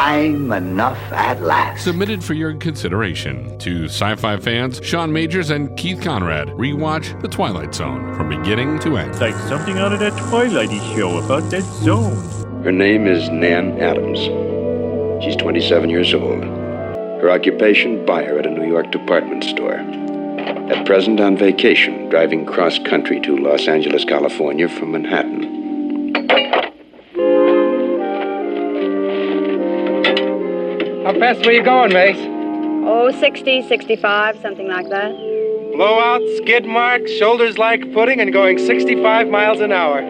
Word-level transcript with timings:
time 0.00 0.50
enough 0.50 0.98
at 1.12 1.42
last. 1.42 1.84
Submitted 1.84 2.24
for 2.24 2.32
your 2.32 2.54
consideration 2.54 3.58
to 3.58 3.84
sci 3.84 4.14
fi 4.16 4.38
fans 4.38 4.80
Sean 4.82 5.12
Majors 5.12 5.50
and 5.50 5.76
Keith 5.76 6.00
Conrad. 6.00 6.48
Rewatch 6.48 7.20
The 7.20 7.28
Twilight 7.28 7.74
Zone 7.74 8.14
from 8.14 8.30
beginning 8.30 8.78
to 8.80 8.96
end. 8.96 9.10
It's 9.10 9.20
like 9.20 9.34
something 9.34 9.76
out 9.76 9.92
of 9.92 10.00
that 10.00 10.14
Twilighty 10.14 10.80
show 10.96 11.18
about 11.18 11.50
that 11.50 11.64
zone. 11.84 12.16
Her 12.64 12.72
name 12.72 13.06
is 13.06 13.28
Nan 13.28 13.78
Adams. 13.78 14.20
She's 15.22 15.36
27 15.36 15.90
years 15.90 16.14
old. 16.14 16.44
Her 16.44 17.30
occupation, 17.30 18.06
buyer 18.06 18.38
at 18.38 18.46
a 18.46 18.50
New 18.50 18.66
York 18.66 18.90
department 18.90 19.44
store. 19.44 19.74
At 19.74 20.86
present 20.86 21.20
on 21.20 21.36
vacation, 21.36 22.08
driving 22.08 22.46
cross 22.46 22.78
country 22.78 23.20
to 23.20 23.36
Los 23.36 23.68
Angeles, 23.68 24.06
California 24.06 24.66
from 24.66 24.92
Manhattan. 24.92 26.69
Fast 31.20 31.44
were 31.44 31.52
you 31.52 31.62
going, 31.62 31.92
Mace? 31.92 32.16
Oh, 32.88 33.10
60, 33.10 33.68
65, 33.68 34.40
something 34.40 34.66
like 34.68 34.88
that. 34.88 35.12
Blowout, 35.76 36.22
skid 36.38 36.64
marks, 36.64 37.10
shoulders 37.10 37.58
like 37.58 37.92
pudding, 37.92 38.20
and 38.20 38.32
going 38.32 38.58
65 38.58 39.28
miles 39.28 39.60
an 39.60 39.70
hour. 39.70 40.00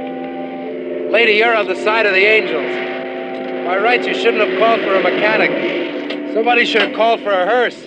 Lady, 1.10 1.32
you're 1.32 1.54
on 1.54 1.66
the 1.66 1.74
side 1.74 2.06
of 2.06 2.15
the 2.15 2.24
angels. 2.24 3.66
By 3.66 3.78
rights, 3.78 4.06
you 4.06 4.15
shouldn't 4.15 4.48
have 4.48 4.56
called 4.60 4.80
for 4.82 4.95
a 4.95 5.02
mechanic. 5.02 6.32
Somebody 6.32 6.65
should 6.65 6.82
have 6.82 6.95
called 6.95 7.20
for 7.23 7.32
a 7.32 7.45
hearse. 7.45 7.82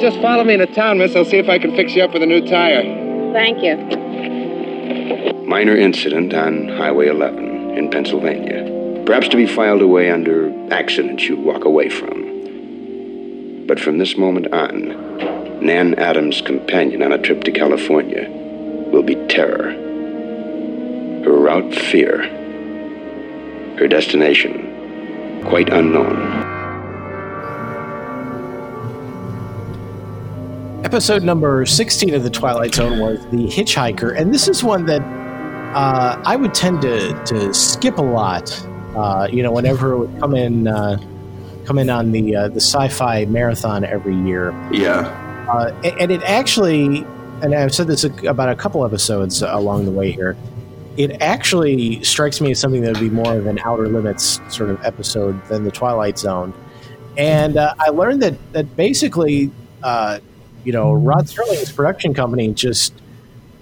Just 0.00 0.18
follow 0.22 0.44
me 0.44 0.54
into 0.54 0.66
town, 0.66 0.96
miss. 0.96 1.14
I'll 1.14 1.26
see 1.26 1.36
if 1.36 1.48
I 1.50 1.58
can 1.58 1.76
fix 1.76 1.94
you 1.94 2.02
up 2.04 2.14
with 2.14 2.22
a 2.22 2.26
new 2.26 2.46
tire. 2.46 2.82
Thank 3.34 3.62
you. 3.62 4.05
Minor 5.46 5.76
incident 5.76 6.34
on 6.34 6.66
Highway 6.70 7.06
11 7.06 7.78
in 7.78 7.88
Pennsylvania. 7.88 9.04
Perhaps 9.06 9.28
to 9.28 9.36
be 9.36 9.46
filed 9.46 9.80
away 9.80 10.10
under 10.10 10.52
accidents 10.72 11.28
you 11.28 11.36
walk 11.36 11.64
away 11.64 11.88
from. 11.88 13.64
But 13.68 13.78
from 13.78 13.98
this 13.98 14.16
moment 14.16 14.52
on, 14.52 14.88
Nan 15.64 15.94
Adams' 16.00 16.40
companion 16.40 17.00
on 17.00 17.12
a 17.12 17.18
trip 17.18 17.44
to 17.44 17.52
California 17.52 18.28
will 18.90 19.04
be 19.04 19.14
terror. 19.28 19.70
Her 21.22 21.38
route, 21.38 21.72
fear. 21.72 22.22
Her 23.78 23.86
destination, 23.86 25.42
quite 25.44 25.72
unknown. 25.72 26.54
Episode 30.84 31.22
number 31.22 31.64
16 31.64 32.14
of 32.14 32.24
The 32.24 32.30
Twilight 32.30 32.74
Zone 32.74 32.98
was 32.98 33.20
The 33.26 33.46
Hitchhiker, 33.46 34.18
and 34.18 34.34
this 34.34 34.48
is 34.48 34.64
one 34.64 34.86
that 34.86 35.25
uh, 35.76 36.22
I 36.24 36.36
would 36.36 36.54
tend 36.54 36.80
to, 36.82 37.12
to 37.26 37.52
skip 37.52 37.98
a 37.98 38.02
lot. 38.02 38.50
Uh, 38.96 39.28
you 39.30 39.42
know, 39.42 39.52
whenever 39.52 39.92
it 39.92 39.98
would 39.98 40.20
come 40.20 40.34
in, 40.34 40.66
uh, 40.66 40.96
come 41.66 41.78
in 41.78 41.90
on 41.90 42.12
the 42.12 42.34
uh, 42.34 42.48
the 42.48 42.62
sci-fi 42.62 43.26
marathon 43.26 43.84
every 43.84 44.16
year. 44.16 44.52
Yeah, 44.72 45.00
uh, 45.52 45.78
and, 46.00 46.10
it 46.10 46.22
actually, 46.22 47.04
and 47.42 47.54
I've 47.54 47.74
said 47.74 47.88
this 47.88 48.04
about 48.04 48.48
a 48.48 48.56
couple 48.56 48.86
episodes 48.86 49.42
along 49.42 49.84
the 49.84 49.90
way 49.90 50.12
here. 50.12 50.34
It 50.96 51.20
actually 51.20 52.02
strikes 52.02 52.40
me 52.40 52.52
as 52.52 52.58
something 52.58 52.80
that 52.80 52.94
would 52.94 53.00
be 53.00 53.10
more 53.10 53.36
of 53.36 53.46
an 53.46 53.58
Outer 53.58 53.86
Limits 53.86 54.40
sort 54.48 54.70
of 54.70 54.82
episode 54.82 55.44
than 55.48 55.64
the 55.64 55.70
Twilight 55.70 56.16
Zone. 56.18 56.54
And 57.18 57.58
uh, 57.58 57.74
I 57.78 57.90
learned 57.90 58.22
that 58.22 58.52
that 58.52 58.76
basically, 58.76 59.50
uh, 59.82 60.20
you 60.64 60.72
know, 60.72 60.94
Rod 60.94 61.26
Serling's 61.26 61.70
production 61.70 62.14
company 62.14 62.54
just 62.54 62.94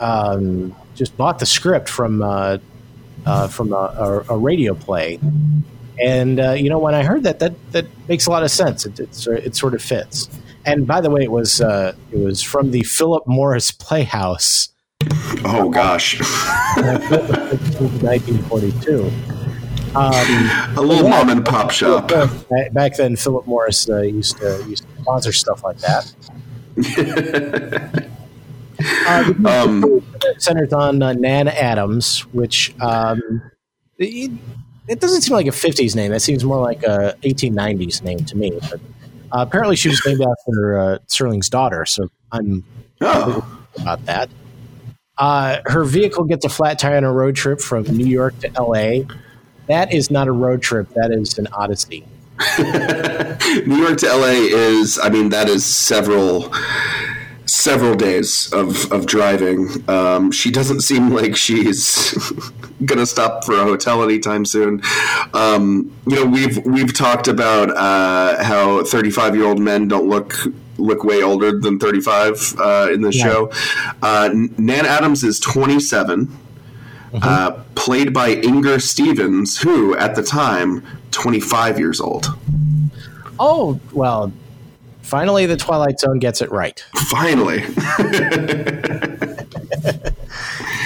um, 0.01 0.75
just 0.95 1.17
bought 1.17 1.39
the 1.39 1.47
script 1.47 1.89
from 1.89 2.23
uh, 2.23 2.59
uh, 3.27 3.49
from 3.49 3.73
a, 3.73 3.77
a, 3.77 4.25
a 4.35 4.39
radio 4.39 4.75
play, 4.75 5.19
and 6.03 6.41
uh, 6.41 6.53
you 6.53 6.69
know 6.69 6.79
when 6.79 6.95
I 6.95 7.03
heard 7.03 7.23
that, 7.25 7.39
that 7.41 7.55
that 7.73 7.87
makes 8.09 8.27
a 8.27 8.31
lot 8.31 8.43
of 8.43 8.51
sense. 8.51 8.87
It 8.87 9.01
it, 9.01 9.27
it 9.27 9.57
sort 9.57 9.75
of 9.75 9.83
fits. 9.83 10.29
And 10.67 10.87
by 10.87 11.03
the 11.03 11.11
way, 11.11 11.23
it 11.23 11.31
was 11.31 11.61
uh, 11.61 11.95
it 12.11 12.19
was 12.19 12.41
from 12.43 12.71
the 12.71 12.83
Philip 12.85 13.27
Morris 13.27 13.71
Playhouse. 13.71 14.71
Oh 15.45 15.69
gosh, 15.69 16.19
1942. 16.79 19.11
Um, 19.97 20.51
a 20.77 20.81
little 20.81 21.09
mom 21.09 21.29
and 21.29 21.45
pop 21.45 21.71
shop. 21.71 22.09
Back 22.73 22.97
then, 22.97 23.15
Philip 23.15 23.47
Morris 23.47 23.89
uh, 23.89 24.01
used 24.01 24.39
to 24.39 24.65
used 24.69 24.83
to 24.83 25.03
sponsor 25.03 25.33
stuff 25.33 25.63
like 25.63 25.79
that. 25.79 26.13
uh, 29.07 29.33
um, 29.47 30.03
centers 30.39 30.73
on 30.73 31.03
uh, 31.03 31.13
Nan 31.13 31.49
Adams, 31.49 32.21
which 32.33 32.75
um, 32.81 33.43
it, 33.99 34.31
it, 34.89 35.01
doesn't 35.01 35.23
seem 35.23 35.35
like 35.35 35.47
a 35.47 35.51
50s 35.51 35.95
name. 35.95 36.11
That 36.11 36.21
seems 36.21 36.45
more 36.45 36.61
like 36.61 36.83
a 36.83 37.17
1890s 37.23 38.03
name 38.03 38.19
to 38.25 38.37
me. 38.37 38.59
But 38.61 38.81
uh, 39.33 39.43
apparently, 39.43 39.77
she 39.77 39.89
was 39.89 40.01
named 40.07 40.21
after 40.21 40.79
uh, 40.79 40.99
Serling's 41.09 41.49
daughter, 41.49 41.85
so 41.85 42.09
I'm 42.33 42.65
oh. 43.01 43.67
about 43.81 44.05
that. 44.07 44.31
Uh, 45.17 45.59
her 45.67 45.85
vehicle 45.85 46.25
gets 46.25 46.45
a 46.45 46.49
flat 46.49 46.79
tire 46.79 46.97
on 46.97 47.05
a 47.05 47.13
road 47.13 47.37
trip 47.37 47.61
from 47.61 47.85
New 47.85 48.07
York 48.07 48.39
to 48.41 48.51
L.A. 48.57 49.07
That 49.69 49.93
is 49.93 50.11
not 50.11 50.29
a 50.29 50.33
road 50.33 50.61
trip. 50.61 50.89
That 50.95 51.13
is 51.13 51.39
an 51.39 51.47
odyssey. 51.53 52.05
New 52.59 53.77
York 53.77 53.99
to 53.99 54.09
LA 54.09 54.49
is, 54.51 54.99
I 54.99 55.09
mean, 55.09 55.29
that 55.29 55.49
is 55.49 55.65
several 55.65 56.53
several 57.65 57.95
days 57.95 58.53
of, 58.53 58.93
of 58.93 59.07
driving. 59.07 59.69
Um, 59.89 60.31
she 60.31 60.51
doesn't 60.51 60.83
seem 60.83 61.11
like 61.11 61.35
she's 61.35 62.15
gonna 62.85 63.07
stop 63.07 63.45
for 63.45 63.55
a 63.55 63.65
hotel 63.65 64.03
anytime 64.03 64.45
soon. 64.45 64.83
Um, 65.33 65.97
you 66.07 66.17
know, 66.17 66.27
we've 66.27 66.59
we've 66.67 66.93
talked 66.93 67.27
about 67.27 67.71
uh, 67.71 68.45
how 68.45 68.85
35 68.85 69.35
year 69.35 69.47
old 69.47 69.59
men 69.59 69.89
don't 69.89 70.09
look 70.09 70.35
look 70.77 71.05
way 71.05 71.23
older 71.23 71.59
than 71.59 71.79
35 71.79 72.55
uh, 72.59 72.91
in 72.93 73.01
the 73.01 73.13
yeah. 73.13 73.25
show. 73.25 73.53
Uh, 74.03 74.31
Nan 74.59 74.85
Adams 74.87 75.25
is 75.25 75.41
27. 75.41 76.27
Mm-hmm. 76.27 77.19
Uh, 77.23 77.63
played 77.77 78.13
by 78.13 78.31
Inger 78.31 78.81
Stevens, 78.81 79.61
who 79.61 79.97
at 79.97 80.17
the 80.17 80.23
time 80.23 80.85
25 81.13 81.79
years 81.79 82.01
old. 82.01 82.27
Oh 83.39 83.81
well, 83.93 84.33
finally 85.05 85.47
the 85.47 85.57
Twilight 85.57 86.01
Zone 86.01 86.19
gets 86.19 86.41
it 86.41 86.51
right. 86.51 86.85
Finally. 87.09 87.61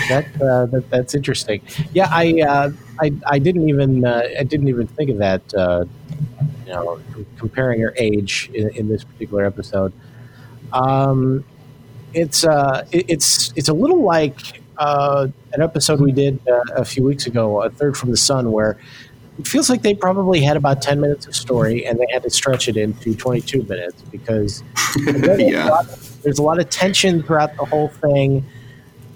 that, 0.09 0.27
uh, 0.41 0.67
that, 0.67 0.85
that's 0.91 1.15
interesting. 1.15 1.63
Yeah, 1.93 2.09
I 2.11 2.43
uh, 2.43 2.71
I, 3.01 3.13
I 3.27 3.39
didn't 3.39 3.69
even 3.69 4.05
uh, 4.05 4.23
I 4.39 4.43
didn't 4.43 4.69
even 4.69 4.87
think 4.87 5.11
of 5.11 5.19
that. 5.19 5.55
Uh, 5.55 5.85
you 6.67 6.75
know, 6.75 7.01
comparing 7.39 7.81
her 7.81 7.95
age 7.97 8.51
in, 8.53 8.69
in 8.71 8.89
this 8.89 9.03
particular 9.03 9.45
episode. 9.47 9.93
Um, 10.73 11.45
it's 12.13 12.45
uh, 12.45 12.87
it, 12.93 13.07
it's 13.09 13.53
it's 13.57 13.69
a 13.69 13.73
little 13.73 14.03
like 14.03 14.61
uh, 14.77 15.29
an 15.53 15.63
episode 15.63 16.01
we 16.01 16.13
did 16.13 16.41
uh, 16.47 16.65
a 16.77 16.85
few 16.85 17.05
weeks 17.05 17.27
ago, 17.27 17.63
a 17.63 17.71
third 17.71 17.97
from 17.97 18.11
the 18.11 18.17
sun, 18.17 18.53
where 18.53 18.79
it 19.39 19.47
feels 19.47 19.71
like 19.71 19.83
they 19.83 19.95
probably 19.95 20.43
had 20.43 20.57
about 20.57 20.83
10 20.83 21.01
minutes 21.01 21.27
of 21.27 21.35
story 21.35 21.87
and 21.87 21.99
they 21.99 22.07
had 22.13 22.23
to 22.23 22.31
stretch 22.31 22.69
it 22.69 22.77
into 22.77 23.15
22 23.15 23.63
minutes 23.65 24.03
because 24.03 24.63
there's, 25.05 25.41
yeah. 25.41 25.69
a 25.69 25.71
lot, 25.71 25.87
there's 26.23 26.39
a 26.39 26.43
lot 26.43 26.59
of 26.59 26.69
tension 26.71 27.23
throughout 27.23 27.57
the 27.57 27.65
whole 27.65 27.89
thing 27.89 28.45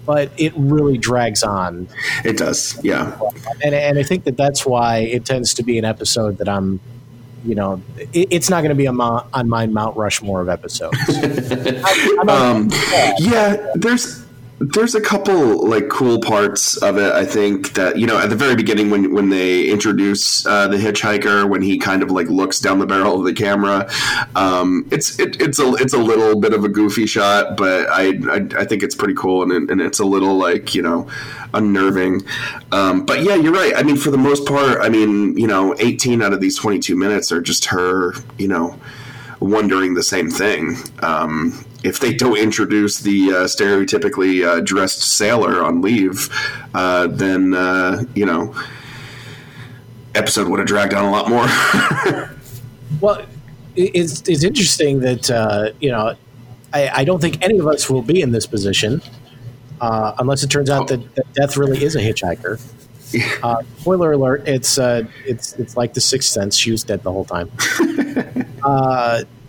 but 0.05 0.31
it 0.37 0.51
really 0.57 0.97
drags 0.97 1.43
on 1.43 1.87
it 2.25 2.37
does 2.37 2.77
yeah 2.83 3.17
and, 3.63 3.73
and 3.73 3.97
i 3.97 4.03
think 4.03 4.25
that 4.25 4.35
that's 4.35 4.65
why 4.65 4.97
it 4.97 5.25
tends 5.25 5.53
to 5.53 5.63
be 5.63 5.77
an 5.77 5.85
episode 5.85 6.37
that 6.37 6.49
i'm 6.49 6.79
you 7.45 7.55
know, 7.55 7.81
it, 7.97 8.27
it's 8.31 8.49
not 8.49 8.61
going 8.61 8.69
to 8.69 8.75
be 8.75 8.87
on 8.87 8.95
my, 8.95 9.23
on 9.33 9.49
my 9.49 9.67
Mount 9.67 9.97
Rushmore 9.97 10.41
of 10.41 10.49
episodes. 10.49 10.97
I, 11.09 12.23
um, 12.27 12.69
yeah, 13.19 13.71
there's 13.75 14.22
there's 14.71 14.95
a 14.95 15.01
couple 15.01 15.67
like 15.67 15.89
cool 15.89 16.19
parts 16.19 16.77
of 16.77 16.97
it. 16.97 17.11
I 17.11 17.25
think 17.25 17.73
that 17.73 17.97
you 17.97 18.07
know 18.07 18.17
at 18.17 18.29
the 18.29 18.35
very 18.35 18.55
beginning 18.55 18.89
when 18.89 19.13
when 19.13 19.29
they 19.29 19.69
introduce 19.69 20.45
uh, 20.45 20.67
the 20.67 20.77
hitchhiker, 20.77 21.49
when 21.49 21.61
he 21.61 21.77
kind 21.77 22.01
of 22.01 22.11
like 22.11 22.27
looks 22.27 22.59
down 22.59 22.79
the 22.79 22.85
barrel 22.85 23.19
of 23.19 23.25
the 23.25 23.33
camera, 23.33 23.89
um, 24.35 24.87
it's 24.91 25.19
it, 25.19 25.41
it's 25.41 25.59
a 25.59 25.73
it's 25.75 25.93
a 25.93 25.97
little 25.97 26.39
bit 26.39 26.53
of 26.53 26.63
a 26.63 26.69
goofy 26.69 27.05
shot, 27.05 27.57
but 27.57 27.89
I 27.89 28.13
I, 28.29 28.61
I 28.61 28.65
think 28.65 28.83
it's 28.83 28.95
pretty 28.95 29.15
cool 29.15 29.43
and 29.43 29.69
and 29.69 29.81
it's 29.81 29.99
a 29.99 30.05
little 30.05 30.37
like 30.37 30.73
you 30.73 30.81
know 30.81 31.07
unnerving. 31.53 32.21
Um, 32.71 33.05
but 33.05 33.23
yeah, 33.23 33.35
you're 33.35 33.53
right. 33.53 33.73
I 33.75 33.83
mean, 33.83 33.97
for 33.97 34.11
the 34.11 34.17
most 34.17 34.45
part, 34.45 34.79
I 34.81 34.89
mean, 34.89 35.37
you 35.37 35.47
know, 35.47 35.75
18 35.79 36.21
out 36.21 36.33
of 36.33 36.41
these 36.41 36.57
22 36.57 36.95
minutes 36.95 37.31
are 37.31 37.41
just 37.41 37.65
her, 37.65 38.13
you 38.37 38.47
know, 38.47 38.79
wondering 39.39 39.93
the 39.93 40.03
same 40.03 40.29
thing. 40.29 40.77
Um, 41.01 41.65
if 41.83 41.99
they 41.99 42.13
don't 42.13 42.37
introduce 42.37 42.99
the 42.99 43.29
uh, 43.29 43.33
stereotypically 43.43 44.45
uh, 44.45 44.61
dressed 44.61 45.01
sailor 45.01 45.63
on 45.63 45.81
leave, 45.81 46.29
uh, 46.73 47.07
then 47.07 47.53
uh, 47.53 48.03
you 48.15 48.25
know, 48.25 48.55
episode 50.15 50.47
would 50.47 50.59
have 50.59 50.67
dragged 50.67 50.93
on 50.93 51.05
a 51.05 51.11
lot 51.11 51.29
more. 51.29 51.45
well, 53.01 53.25
it's 53.75 54.21
it's 54.27 54.43
interesting 54.43 55.01
that 55.01 55.29
uh, 55.29 55.71
you 55.79 55.91
know, 55.91 56.15
I, 56.73 56.89
I, 56.89 57.03
don't 57.03 57.19
think 57.19 57.41
any 57.43 57.59
of 57.59 57.67
us 57.67 57.89
will 57.89 58.01
be 58.01 58.21
in 58.21 58.31
this 58.31 58.45
position. 58.47 59.01
uh, 59.81 60.13
unless 60.19 60.43
it 60.43 60.49
turns 60.49 60.69
out 60.69 60.87
that, 60.87 61.15
that 61.15 61.33
death 61.33 61.57
really 61.57 61.83
is 61.83 61.95
a 61.95 61.99
hitchhiker. 61.99 62.61
Uh, 63.43 63.61
spoiler 63.77 64.13
alert! 64.13 64.47
It's 64.47 64.79
uh, 64.79 65.03
it's 65.25 65.53
it's 65.53 65.77
like 65.77 65.93
the 65.93 66.01
Sixth 66.01 66.29
Sense. 66.29 66.55
She 66.55 66.71
was 66.71 66.83
dead 66.83 67.03
the 67.03 67.11
whole 67.11 67.25
time. 67.25 67.51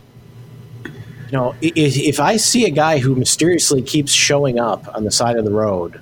you 1.35 1.41
know, 1.41 1.57
if, 1.61 1.97
if 1.97 2.21
I 2.21 2.37
see 2.37 2.65
a 2.65 2.71
guy 2.71 3.01
who 3.01 3.17
mysteriously 3.17 3.83
keeps 3.83 4.13
showing 4.13 4.61
up 4.61 4.87
on 4.95 5.03
the 5.03 5.11
side 5.11 5.37
of 5.37 5.45
the 5.45 5.51
road, 5.51 6.01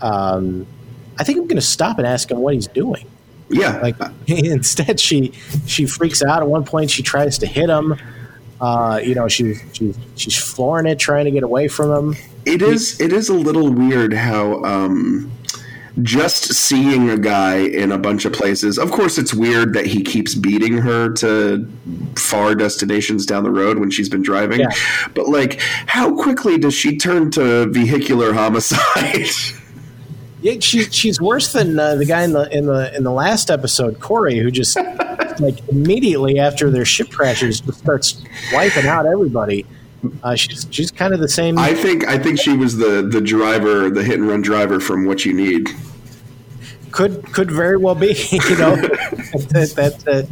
um, 0.00 0.66
I 1.18 1.24
think 1.24 1.36
I'm 1.40 1.46
going 1.46 1.56
to 1.56 1.60
stop 1.60 1.98
and 1.98 2.06
ask 2.06 2.30
him 2.30 2.38
what 2.38 2.54
he's 2.54 2.66
doing. 2.66 3.04
Yeah. 3.50 3.78
Like 3.80 3.96
instead, 4.26 4.98
she 4.98 5.32
she 5.66 5.84
freaks 5.84 6.22
out. 6.22 6.40
At 6.40 6.48
one 6.48 6.64
point, 6.64 6.90
she 6.90 7.02
tries 7.02 7.36
to 7.36 7.46
hit 7.46 7.68
him. 7.68 7.96
Uh, 8.62 8.98
you 9.04 9.14
know, 9.14 9.28
she's 9.28 9.62
she's 9.74 9.98
she's 10.16 10.36
flooring 10.38 10.86
it, 10.86 10.98
trying 10.98 11.26
to 11.26 11.30
get 11.30 11.42
away 11.42 11.68
from 11.68 12.14
him. 12.14 12.16
It 12.46 12.62
is 12.62 12.98
it 12.98 13.12
is 13.12 13.28
a 13.28 13.34
little 13.34 13.70
weird 13.70 14.14
how 14.14 14.64
um, 14.64 15.30
just 16.02 16.52
seeing 16.54 17.10
a 17.10 17.18
guy 17.18 17.56
in 17.56 17.92
a 17.92 17.98
bunch 17.98 18.24
of 18.24 18.32
places. 18.32 18.78
Of 18.78 18.90
course, 18.90 19.18
it's 19.18 19.34
weird 19.34 19.74
that 19.74 19.86
he 19.86 20.02
keeps 20.02 20.34
beating 20.34 20.78
her 20.78 21.12
to 21.14 21.66
far 22.16 22.54
destinations 22.54 23.26
down 23.26 23.44
the 23.44 23.50
road 23.50 23.78
when 23.78 23.90
she's 23.90 24.08
been 24.08 24.22
driving. 24.22 24.60
Yeah. 24.60 24.68
But 25.14 25.28
like, 25.28 25.60
how 25.60 26.14
quickly 26.14 26.58
does 26.58 26.74
she 26.74 26.96
turn 26.96 27.30
to 27.32 27.66
vehicular 27.66 28.32
homicide? 28.32 29.26
Yeah, 30.42 30.54
she, 30.60 30.84
she's 30.84 31.20
worse 31.20 31.52
than 31.52 31.78
uh, 31.78 31.96
the 31.96 32.06
guy 32.06 32.22
in 32.22 32.32
the 32.32 32.48
in 32.56 32.64
the 32.64 32.96
in 32.96 33.04
the 33.04 33.12
last 33.12 33.50
episode, 33.50 34.00
Corey, 34.00 34.38
who 34.38 34.50
just 34.50 34.74
like 35.38 35.68
immediately 35.68 36.38
after 36.38 36.70
their 36.70 36.86
ship 36.86 37.10
crashes 37.10 37.60
just 37.60 37.80
starts 37.80 38.22
wiping 38.50 38.86
out 38.86 39.04
everybody. 39.04 39.66
Uh, 40.22 40.34
she's 40.34 40.66
she's 40.70 40.90
kind 40.90 41.12
of 41.12 41.20
the 41.20 41.28
same. 41.28 41.58
I 41.58 41.74
think 41.74 42.06
I 42.08 42.18
think 42.18 42.40
she 42.40 42.56
was 42.56 42.76
the 42.78 43.02
the 43.02 43.20
driver, 43.20 43.90
the 43.90 44.02
hit 44.02 44.18
and 44.18 44.28
run 44.28 44.40
driver 44.42 44.80
from 44.80 45.04
What 45.06 45.24
You 45.26 45.32
Need. 45.34 45.68
could 46.90 47.22
could 47.32 47.50
very 47.50 47.76
well 47.76 47.94
be. 47.94 48.14
You 48.32 48.56
know, 48.56 48.76
that, 48.76 49.72
that, 49.76 50.08
uh, 50.08 50.22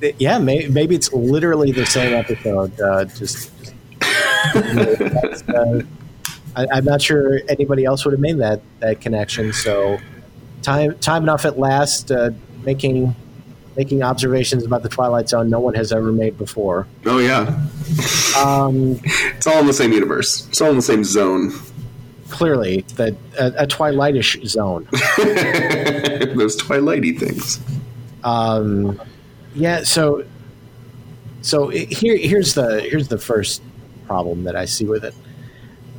that- 0.00 0.20
yeah, 0.20 0.38
may, 0.38 0.66
maybe 0.68 0.94
it's 0.94 1.12
literally 1.12 1.70
the 1.72 1.86
same 1.86 2.12
episode. 2.12 2.78
Uh, 2.80 3.04
just, 3.04 3.50
just 3.60 3.72
that's, 4.54 5.42
uh, 5.48 5.82
I, 6.56 6.66
I'm 6.72 6.84
not 6.84 7.00
sure 7.02 7.40
anybody 7.48 7.84
else 7.84 8.04
would 8.04 8.12
have 8.12 8.20
made 8.20 8.38
that 8.38 8.60
that 8.80 9.00
connection. 9.00 9.52
So, 9.52 9.98
time 10.62 10.98
time 10.98 11.22
enough 11.22 11.44
at 11.44 11.58
last, 11.58 12.10
uh, 12.10 12.30
making 12.64 13.14
making 13.76 14.02
observations 14.02 14.64
about 14.64 14.82
the 14.82 14.88
Twilight 14.88 15.28
Zone 15.28 15.50
no 15.50 15.60
one 15.60 15.74
has 15.74 15.92
ever 15.92 16.10
made 16.12 16.36
before. 16.38 16.86
Oh 17.04 17.18
yeah, 17.18 17.66
Um, 18.36 19.00
it's 19.04 19.46
all 19.46 19.60
in 19.60 19.66
the 19.66 19.72
same 19.72 19.92
universe. 19.92 20.46
It's 20.48 20.60
all 20.60 20.70
in 20.70 20.76
the 20.76 20.82
same 20.82 21.04
zone. 21.04 21.52
clearly, 22.30 22.82
that 22.96 23.14
a, 23.38 23.64
a 23.64 23.66
Twilightish 23.66 24.44
zone. 24.46 24.88
Those 26.36 26.56
twilighty 26.56 27.18
things. 27.18 27.60
Um, 28.24 29.00
yeah. 29.54 29.84
So, 29.84 30.24
so 31.42 31.68
here, 31.68 32.16
here's 32.16 32.54
the 32.54 32.80
here's 32.82 33.08
the 33.08 33.18
first 33.18 33.62
problem 34.06 34.44
that 34.44 34.56
I 34.56 34.64
see 34.64 34.84
with 34.84 35.04
it. 35.04 35.14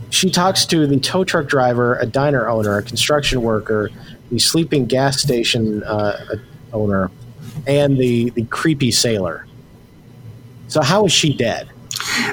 She 0.10 0.30
talks 0.30 0.66
to 0.68 0.88
the 0.88 1.00
tow 1.00 1.24
truck 1.24 1.48
driver, 1.48 1.98
a 1.98 2.06
diner 2.06 2.48
owner, 2.48 2.78
a 2.78 2.84
construction 2.84 3.42
worker, 3.42 3.90
the 4.32 4.40
sleeping 4.40 4.86
gas 4.86 5.22
station 5.22 5.84
uh, 5.84 6.36
owner, 6.74 7.10
and 7.66 7.98
the 7.98 8.30
the 8.32 8.44
creepy 8.46 8.92
sailor. 8.92 9.46
So 10.68 10.82
how 10.82 11.06
is 11.06 11.12
she 11.14 11.34
dead? 11.34 11.70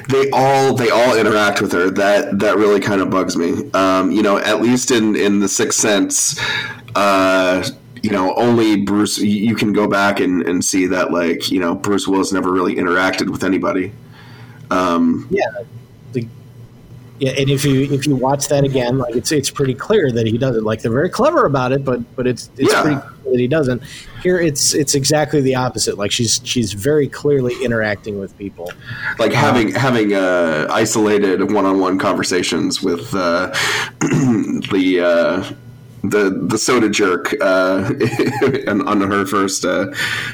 They 0.09 0.29
all 0.31 0.73
they 0.75 0.89
all 0.89 1.15
interact 1.17 1.61
with 1.61 1.71
her. 1.73 1.89
That 1.89 2.39
that 2.39 2.57
really 2.57 2.79
kind 2.79 3.01
of 3.01 3.09
bugs 3.09 3.35
me. 3.35 3.69
Um, 3.73 4.11
you 4.11 4.21
know, 4.21 4.37
at 4.37 4.61
least 4.61 4.91
in 4.91 5.15
in 5.15 5.39
the 5.39 5.47
Sixth 5.47 5.79
Sense, 5.79 6.39
uh, 6.95 7.67
you 8.01 8.11
know, 8.11 8.33
only 8.35 8.81
Bruce. 8.81 9.17
You 9.17 9.55
can 9.55 9.73
go 9.73 9.87
back 9.87 10.19
and, 10.19 10.41
and 10.47 10.63
see 10.63 10.85
that 10.87 11.11
like 11.11 11.51
you 11.51 11.59
know 11.59 11.75
Bruce 11.75 12.07
Willis 12.07 12.31
never 12.31 12.51
really 12.51 12.75
interacted 12.75 13.29
with 13.29 13.43
anybody. 13.43 13.91
Um, 14.71 15.27
Yeah. 15.29 15.43
The, 16.13 16.27
yeah, 17.19 17.31
and 17.31 17.49
if 17.49 17.63
you 17.65 17.83
if 17.93 18.05
you 18.07 18.15
watch 18.15 18.47
that 18.49 18.63
again, 18.63 18.97
like 18.97 19.15
it's 19.15 19.31
it's 19.31 19.49
pretty 19.49 19.73
clear 19.73 20.11
that 20.11 20.27
he 20.27 20.37
doesn't. 20.37 20.63
Like 20.63 20.81
they're 20.81 20.91
very 20.91 21.09
clever 21.09 21.45
about 21.45 21.71
it, 21.71 21.85
but 21.85 22.15
but 22.15 22.27
it's 22.27 22.49
it's 22.57 22.71
Yeah. 22.71 22.81
pretty 22.81 22.99
clear 23.01 23.11
that 23.31 23.39
he 23.39 23.47
doesn't. 23.47 23.83
Here, 24.23 24.39
it's 24.39 24.73
it's 24.73 24.95
exactly 24.95 25.41
the 25.41 25.55
opposite. 25.55 25.97
Like 25.97 26.11
she's 26.11 26.41
she's 26.43 26.73
very 26.73 27.07
clearly 27.07 27.53
interacting 27.63 28.19
with 28.19 28.37
people. 28.37 28.71
like 29.19 29.33
having 29.33 29.71
having 29.73 30.13
uh, 30.13 30.67
isolated 30.71 31.51
one 31.51 31.65
on 31.65 31.79
one 31.79 31.97
conversations 31.99 32.81
with 32.81 33.13
uh, 33.13 33.47
the. 34.01 35.01
Uh, 35.03 35.55
the 36.09 36.29
the 36.29 36.57
soda 36.57 36.89
jerk 36.89 37.33
uh, 37.41 37.91
on, 38.67 38.87
on 38.87 39.01
her 39.01 39.25
first 39.25 39.65
uh, 39.65 39.91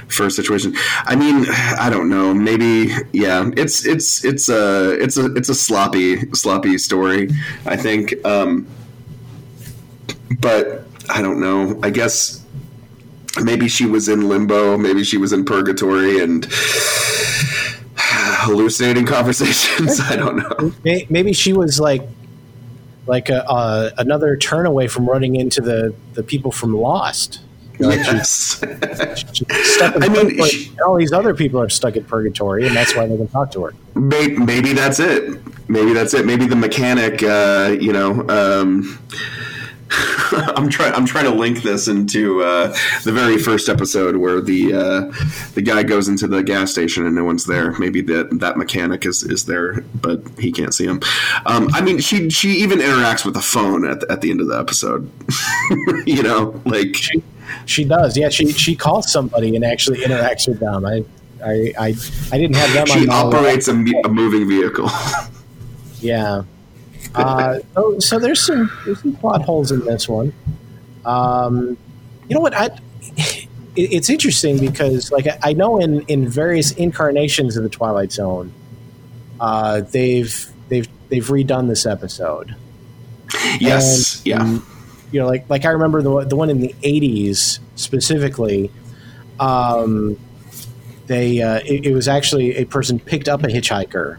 first 0.08 0.36
situation. 0.36 0.76
I 1.06 1.16
mean, 1.16 1.46
I 1.80 1.90
don't 1.90 2.10
know. 2.10 2.34
Maybe 2.34 2.94
yeah. 3.14 3.50
It's 3.56 3.86
it's 3.86 4.24
it's 4.26 4.50
a 4.50 4.92
it's 5.02 5.18
a 5.18 5.34
it's 5.36 5.50
a 5.50 5.56
sloppy 5.56 6.30
sloppy 6.34 6.78
story. 6.78 7.30
I 7.66 7.78
think, 7.78 8.14
um, 8.26 8.68
but 10.40 10.86
I 11.10 11.22
don't 11.22 11.40
know. 11.40 11.80
I 11.84 11.90
guess 11.90 12.41
maybe 13.42 13.68
she 13.68 13.86
was 13.86 14.08
in 14.10 14.28
limbo. 14.28 14.78
Maybe 14.78 15.04
she 15.04 15.18
was 15.18 15.32
in 15.34 15.46
purgatory 15.46 16.20
and 16.22 16.46
hallucinating 17.96 19.06
conversations. 19.06 20.00
I 20.04 20.16
don't 20.16 20.38
know. 20.38 20.72
Maybe 21.10 21.34
she 21.34 21.54
was 21.54 21.80
like 21.80 22.04
like 23.08 23.30
a, 23.30 23.48
uh, 23.50 23.90
another 23.98 24.38
turn 24.38 24.66
away 24.66 24.88
from 24.88 25.10
running 25.10 25.36
into 25.36 25.62
the 25.62 25.94
the 26.14 26.24
people 26.24 26.52
from 26.52 26.74
Lost. 26.76 27.40
Like 27.80 27.98
Yes. 27.98 28.64
she's 29.34 29.74
stuck 29.76 29.96
in 29.96 30.04
I 30.04 30.08
mean, 30.10 30.44
she- 30.46 30.72
all 30.86 30.98
these 30.98 31.12
other 31.12 31.34
people 31.34 31.60
are 31.60 31.70
stuck 31.70 31.96
in 31.96 32.04
purgatory, 32.04 32.68
and 32.68 32.76
that's 32.76 32.96
why 32.96 33.08
they 33.08 33.18
can 33.18 33.28
talk 33.28 33.52
to 33.54 33.64
her. 33.66 33.74
Maybe, 33.96 34.38
maybe 34.38 34.74
that's 34.74 35.00
it. 35.00 35.40
Maybe 35.68 35.92
that's 35.94 36.14
it. 36.14 36.26
Maybe 36.28 36.46
the 36.46 36.56
mechanic, 36.56 37.24
uh, 37.24 37.76
you 37.80 37.92
know. 37.92 38.28
Um, 38.30 39.00
I'm 40.56 40.70
trying. 40.70 40.94
I'm 40.94 41.06
trying 41.06 41.26
to 41.26 41.34
link 41.34 41.64
this 41.64 41.88
into 41.88 42.42
uh, 42.44 42.76
the 43.04 43.12
very 43.12 43.38
first 43.38 43.70
episode 43.70 44.16
where 44.18 44.42
the 44.42 44.74
uh, 44.74 45.52
the 45.54 45.62
guy 45.62 45.84
goes 45.84 46.08
into 46.08 46.28
the 46.28 46.44
gas 46.44 46.72
station 46.72 47.06
and 47.06 47.16
no 47.16 47.24
one's 47.24 47.46
there. 47.46 47.78
Maybe 47.80 48.02
that 48.02 48.40
that 48.40 48.58
mechanic 48.58 49.06
is, 49.06 49.24
is 49.24 49.46
there, 49.46 49.82
but 49.96 50.22
he 50.40 50.52
can't 50.52 50.74
see 50.74 50.86
him. 50.86 51.02
Um, 51.46 51.70
I 51.74 51.82
mean, 51.82 52.00
she 52.00 52.30
she 52.30 52.52
even 52.58 52.80
interacts 52.80 53.26
with 53.26 53.34
the 53.34 53.42
phone 53.42 53.86
at 53.86 54.02
the, 54.02 54.12
at 54.12 54.22
the 54.22 54.32
end 54.32 54.42
of 54.42 54.48
the 54.48 54.58
episode. 54.58 55.12
you 56.06 56.24
know, 56.24 56.62
like 56.66 56.96
She, 56.96 57.24
she 57.66 57.84
does, 57.84 58.18
yeah. 58.18 58.30
She 58.30 58.52
she 58.52 58.76
calls 58.76 59.12
somebody 59.12 59.56
and 59.56 59.66
actually 59.66 60.00
interacts 60.00 60.48
with 60.48 60.60
them. 60.60 60.86
I 60.86 61.04
I 61.44 61.74
I, 61.78 61.96
I 62.32 62.38
didn't 62.38 62.56
have 62.56 62.74
them. 62.74 62.86
she 62.88 63.08
operates 63.08 63.68
a, 63.68 63.74
a 63.74 64.10
moving 64.10 64.48
vehicle. 64.48 64.90
Yeah. 66.02 66.44
Uh, 67.14 67.60
so, 67.74 68.00
so 68.00 68.20
there's 68.20 68.42
some 68.46 68.72
there's 68.86 69.02
some 69.02 69.14
plot 69.16 69.42
holes 69.44 69.72
in 69.72 69.80
this 69.86 70.08
one. 70.08 70.34
Um, 71.06 71.78
you 72.28 72.36
know 72.36 72.42
what? 72.42 72.54
I 72.54 72.66
it, 73.18 73.48
it's 73.76 74.10
interesting 74.10 74.60
because 74.60 75.12
like 75.12 75.28
I, 75.28 75.40
I 75.44 75.54
know 75.54 75.80
in 75.80 76.02
in 76.04 76.28
various 76.28 76.72
incarnations 76.72 77.58
of 77.58 77.64
the 77.64 77.70
Twilight 77.70 78.12
Zone, 78.12 78.54
uh, 79.40 79.82
they've 79.82 80.50
they've 80.70 80.88
they've 81.10 81.28
redone 81.28 81.68
this 81.68 81.86
episode. 81.86 82.56
yes, 83.60 84.18
And, 84.18 84.28
yeah. 84.28 84.42
um, 84.42 84.66
you 85.12 85.20
know, 85.20 85.28
like 85.28 85.50
like 85.50 85.66
I 85.66 85.70
remember 85.70 86.02
the 86.02 86.26
the 86.26 86.36
one 86.36 86.50
in 86.50 86.62
the 86.62 86.74
'80s 86.84 87.60
specifically. 87.76 88.72
Um, 89.40 90.18
they 91.08 91.42
uh, 91.42 91.60
it, 91.66 91.88
it 91.88 91.94
was 91.94 92.08
actually 92.08 92.56
a 92.58 92.66
person 92.66 93.00
picked 93.00 93.28
up 93.28 93.44
a 93.44 93.48
hitchhiker, 93.48 94.18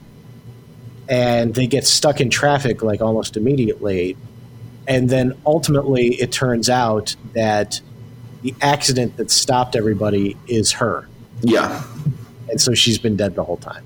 and 1.13 1.55
they 1.55 1.67
get 1.67 1.87
stuck 1.87 2.23
in 2.23 2.31
traffic 2.31 2.83
like 2.83 3.03
almost 3.03 3.37
immediately, 3.37 4.17
and 4.89 5.11
then 5.11 5.35
ultimately 5.45 6.15
it 6.15 6.33
turns 6.33 6.71
out 6.71 7.15
that 7.35 7.83
the 8.41 8.55
accident 8.63 9.19
that 9.19 9.31
stopped 9.31 9.77
everybody 9.77 10.39
is 10.49 10.73
her, 10.73 11.07
Yeah. 11.43 11.85
and 12.49 12.59
so 12.59 12.73
she's 12.73 12.99
been 12.99 13.15
dead 13.17 13.35
the 13.35 13.45
whole 13.45 13.59
time. 13.59 13.85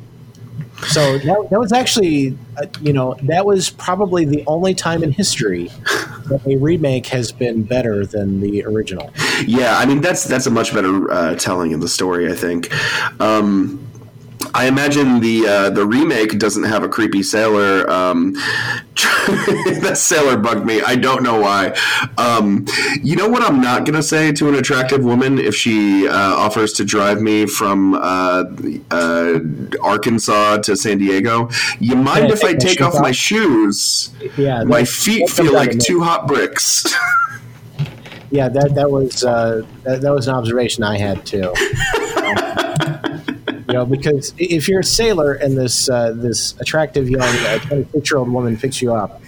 So 0.88 1.18
that, 1.18 1.48
that 1.50 1.58
was 1.58 1.72
actually, 1.72 2.36
uh, 2.58 2.66
you 2.82 2.92
know, 2.92 3.16
that 3.22 3.44
was 3.46 3.70
probably 3.70 4.24
the 4.26 4.44
only 4.46 4.74
time 4.74 5.02
in 5.02 5.10
history 5.10 5.68
that 6.28 6.42
a 6.46 6.56
remake 6.56 7.06
has 7.06 7.32
been 7.32 7.62
better 7.62 8.04
than 8.06 8.40
the 8.40 8.62
original. 8.64 9.10
Yeah, 9.46 9.78
I 9.78 9.86
mean 9.86 10.00
that's 10.00 10.24
that's 10.24 10.46
a 10.46 10.50
much 10.50 10.72
better 10.74 11.10
uh, 11.10 11.34
telling 11.36 11.72
of 11.74 11.80
the 11.80 11.88
story. 11.88 12.30
I 12.30 12.34
think. 12.36 12.70
Um, 13.20 13.85
I 14.56 14.68
imagine 14.68 15.20
the 15.20 15.46
uh, 15.46 15.70
the 15.70 15.84
remake 15.84 16.38
doesn't 16.38 16.64
have 16.64 16.82
a 16.82 16.88
creepy 16.88 17.22
sailor. 17.22 17.88
Um, 17.90 18.32
that 19.82 19.96
sailor 19.96 20.38
bugged 20.38 20.64
me. 20.64 20.80
I 20.80 20.96
don't 20.96 21.22
know 21.22 21.38
why. 21.38 21.76
Um, 22.16 22.64
you 23.02 23.16
know 23.16 23.28
what? 23.28 23.42
I'm 23.42 23.60
not 23.60 23.84
gonna 23.84 24.02
say 24.02 24.32
to 24.32 24.48
an 24.48 24.54
attractive 24.54 25.04
woman 25.04 25.38
if 25.38 25.54
she 25.54 26.08
uh, 26.08 26.12
offers 26.14 26.72
to 26.74 26.86
drive 26.86 27.20
me 27.20 27.44
from 27.44 27.94
uh, 27.94 28.44
uh 28.90 29.40
Arkansas 29.82 30.56
to 30.58 30.74
San 30.74 30.96
Diego. 30.96 31.50
You 31.78 31.94
mind 31.96 32.30
if 32.30 32.42
I 32.42 32.54
take 32.54 32.80
off 32.80 32.94
my 32.98 33.12
shoes? 33.12 34.10
Yeah, 34.38 34.64
my 34.64 34.84
feet 34.84 35.28
feel 35.28 35.52
like 35.52 35.78
two 35.78 36.00
hot 36.00 36.26
bricks. 36.26 36.96
Yeah, 38.28 38.48
that 38.48 38.74
that 38.74 38.90
was 38.90 39.22
uh, 39.22 39.62
that, 39.84 40.00
that 40.00 40.12
was 40.12 40.26
an 40.26 40.34
observation 40.34 40.82
I 40.82 40.98
had 40.98 41.24
too. 41.24 41.52
you 43.68 43.74
know, 43.74 43.84
because 43.84 44.32
if 44.38 44.68
you're 44.68 44.80
a 44.80 44.84
sailor 44.84 45.34
and 45.34 45.56
this 45.56 45.88
uh, 45.88 46.12
this 46.12 46.54
attractive 46.60 47.10
young 47.10 47.22
uh, 47.22 47.58
26 47.60 48.10
year 48.10 48.18
old 48.18 48.30
woman 48.30 48.56
picks 48.56 48.80
you 48.80 48.94
up, 48.94 49.20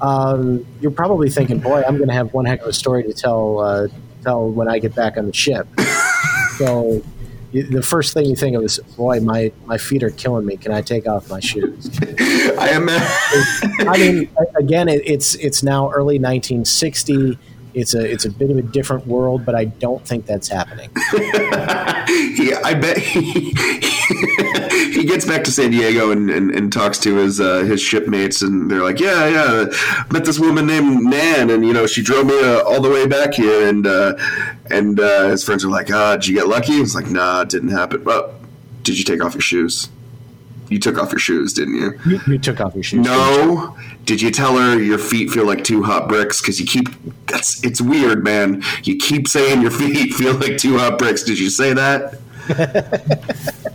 um, 0.00 0.66
you're 0.80 0.90
probably 0.90 1.30
thinking, 1.30 1.60
"Boy, 1.60 1.82
I'm 1.86 1.96
going 1.96 2.08
to 2.08 2.14
have 2.14 2.34
one 2.34 2.46
heck 2.46 2.62
of 2.62 2.66
a 2.66 2.72
story 2.72 3.04
to 3.04 3.12
tell 3.12 3.60
uh, 3.60 3.88
tell 4.22 4.48
when 4.48 4.68
I 4.68 4.78
get 4.78 4.94
back 4.94 5.16
on 5.16 5.26
the 5.26 5.32
ship." 5.32 5.68
so. 6.58 7.02
The 7.52 7.82
first 7.82 8.14
thing 8.14 8.26
you 8.26 8.34
think 8.34 8.56
of 8.56 8.64
is, 8.64 8.80
"Boy, 8.96 9.20
my, 9.20 9.52
my 9.66 9.78
feet 9.78 10.02
are 10.02 10.10
killing 10.10 10.44
me. 10.44 10.56
Can 10.56 10.72
I 10.72 10.82
take 10.82 11.06
off 11.06 11.30
my 11.30 11.38
shoes?" 11.38 11.88
I 12.18 12.72
imagine. 12.74 13.88
I 13.88 13.96
mean, 13.96 14.28
again, 14.56 14.88
it, 14.88 15.02
it's 15.06 15.36
it's 15.36 15.62
now 15.62 15.88
early 15.92 16.18
1960. 16.18 17.38
It's 17.74 17.94
a 17.94 18.04
it's 18.04 18.24
a 18.24 18.30
bit 18.30 18.50
of 18.50 18.56
a 18.56 18.62
different 18.62 19.06
world, 19.06 19.44
but 19.44 19.54
I 19.54 19.64
don't 19.64 20.06
think 20.06 20.26
that's 20.26 20.48
happening. 20.48 20.90
he, 22.36 22.54
I 22.54 22.74
bet 22.74 22.98
he, 22.98 23.52
he 24.92 25.04
gets 25.04 25.26
back 25.26 25.44
to 25.44 25.50
San 25.50 25.70
Diego 25.70 26.10
and, 26.10 26.30
and, 26.30 26.50
and 26.50 26.72
talks 26.72 26.98
to 27.00 27.16
his 27.16 27.40
uh, 27.40 27.60
his 27.60 27.80
shipmates, 27.80 28.42
and 28.42 28.70
they're 28.70 28.82
like, 28.82 29.00
"Yeah, 29.00 29.28
yeah, 29.28 30.04
met 30.10 30.24
this 30.24 30.38
woman 30.38 30.66
named 30.66 31.04
Nan, 31.04 31.50
and 31.50 31.66
you 31.66 31.72
know, 31.72 31.86
she 31.86 32.02
drove 32.02 32.26
me 32.26 32.40
uh, 32.40 32.62
all 32.62 32.80
the 32.80 32.90
way 32.90 33.06
back 33.06 33.34
here." 33.34 33.68
And 33.68 33.86
uh, 33.86 34.14
and 34.70 35.00
uh, 35.00 35.28
his 35.28 35.42
friends 35.42 35.64
are 35.64 35.70
like, 35.70 35.90
"Ah, 35.90 36.14
did 36.14 36.28
you 36.28 36.34
get 36.34 36.46
lucky?" 36.46 36.74
He's 36.74 36.94
like, 36.94 37.08
"Nah, 37.10 37.42
it 37.42 37.48
didn't 37.48 37.70
happen." 37.70 38.04
Well, 38.04 38.34
did 38.82 38.98
you 38.98 39.04
take 39.04 39.24
off 39.24 39.34
your 39.34 39.40
shoes? 39.40 39.88
You 40.68 40.78
took 40.78 40.98
off 40.98 41.12
your 41.12 41.18
shoes, 41.18 41.52
didn't 41.52 41.74
you? 41.74 41.98
You, 42.06 42.20
you 42.26 42.38
took 42.38 42.60
off 42.60 42.74
your 42.74 42.82
shoes. 42.82 43.04
No. 43.04 43.76
Did 44.04 44.20
you 44.22 44.30
tell 44.30 44.56
her 44.56 44.80
your 44.80 44.98
feet 44.98 45.30
feel 45.30 45.46
like 45.46 45.62
two 45.64 45.82
hot 45.82 46.08
bricks? 46.08 46.40
Because 46.40 46.58
you 46.60 46.66
keep 46.66 46.88
that's 47.26 47.62
it's 47.64 47.80
weird, 47.80 48.24
man. 48.24 48.62
You 48.82 48.96
keep 48.96 49.28
saying 49.28 49.62
your 49.62 49.70
feet 49.80 50.14
feel 50.14 50.34
like 50.34 50.56
two 50.58 50.78
hot 50.78 50.98
bricks. 50.98 51.22
Did 51.22 51.38
you 51.38 51.50
say 51.50 51.72
that? 51.74 52.18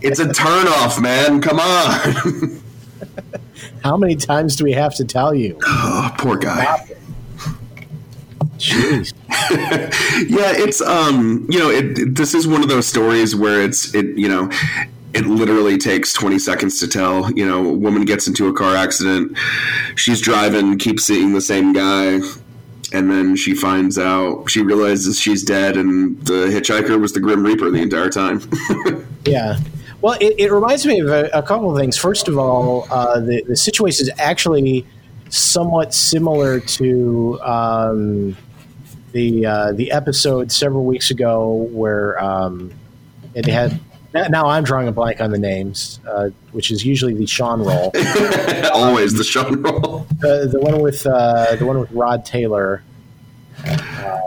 it's 0.02 0.20
a 0.20 0.26
turnoff, 0.26 1.00
man. 1.00 1.40
Come 1.40 1.58
on. 1.60 2.60
How 3.82 3.96
many 3.96 4.14
times 4.16 4.56
do 4.56 4.64
we 4.64 4.72
have 4.72 4.94
to 4.96 5.04
tell 5.04 5.34
you? 5.34 5.58
oh, 5.66 6.14
poor 6.18 6.36
guy. 6.36 6.86
Jeez. 8.58 9.14
yeah, 10.28 10.52
it's 10.54 10.80
um, 10.82 11.46
you 11.48 11.58
know, 11.58 11.70
it, 11.70 11.98
it- 11.98 12.14
this 12.14 12.34
is 12.34 12.46
one 12.46 12.62
of 12.62 12.68
those 12.68 12.86
stories 12.86 13.34
where 13.34 13.62
it's 13.62 13.94
it, 13.94 14.18
you 14.18 14.28
know, 14.28 14.50
it 15.12 15.26
literally 15.26 15.76
takes 15.78 16.12
20 16.12 16.38
seconds 16.38 16.78
to 16.80 16.88
tell. 16.88 17.30
You 17.32 17.46
know, 17.46 17.66
a 17.66 17.72
woman 17.72 18.04
gets 18.04 18.26
into 18.28 18.48
a 18.48 18.52
car 18.52 18.76
accident, 18.76 19.36
she's 19.96 20.20
driving, 20.20 20.78
keeps 20.78 21.04
seeing 21.04 21.32
the 21.32 21.40
same 21.40 21.72
guy, 21.72 22.20
and 22.92 23.10
then 23.10 23.36
she 23.36 23.54
finds 23.54 23.98
out, 23.98 24.50
she 24.50 24.62
realizes 24.62 25.18
she's 25.18 25.42
dead, 25.42 25.76
and 25.76 26.18
the 26.26 26.46
hitchhiker 26.46 27.00
was 27.00 27.12
the 27.12 27.20
Grim 27.20 27.44
Reaper 27.44 27.70
the 27.70 27.82
entire 27.82 28.10
time. 28.10 28.40
Yeah. 29.26 29.58
Well, 30.00 30.16
it, 30.20 30.34
it 30.38 30.50
reminds 30.50 30.86
me 30.86 31.00
of 31.00 31.08
a, 31.08 31.28
a 31.34 31.42
couple 31.42 31.70
of 31.70 31.78
things. 31.78 31.96
First 31.96 32.26
of 32.26 32.38
all, 32.38 32.86
uh, 32.90 33.20
the, 33.20 33.42
the 33.46 33.56
situation 33.56 34.06
is 34.06 34.10
actually 34.18 34.86
somewhat 35.28 35.92
similar 35.92 36.58
to 36.60 37.38
um, 37.42 38.36
the 39.12 39.44
uh, 39.44 39.72
the 39.72 39.92
episode 39.92 40.50
several 40.52 40.84
weeks 40.84 41.10
ago 41.10 41.68
where 41.70 42.22
um, 42.22 42.72
it 43.34 43.46
had. 43.46 43.78
Now 44.12 44.26
now 44.28 44.46
I'm 44.46 44.64
drawing 44.64 44.88
a 44.88 44.92
blank 44.92 45.20
on 45.20 45.30
the 45.30 45.38
names, 45.38 46.00
uh, 46.08 46.30
which 46.52 46.70
is 46.70 46.84
usually 46.84 47.14
the 47.14 47.26
Sean 47.26 47.60
role. 47.62 47.92
Always 48.72 49.14
the 49.14 49.24
Sean 49.24 49.62
role. 49.62 50.06
the, 50.18 50.48
the 50.50 50.58
one 50.60 50.80
with 50.80 51.06
uh, 51.06 51.54
the 51.56 51.64
one 51.66 51.78
with 51.78 51.90
Rod 51.92 52.24
Taylor. 52.24 52.82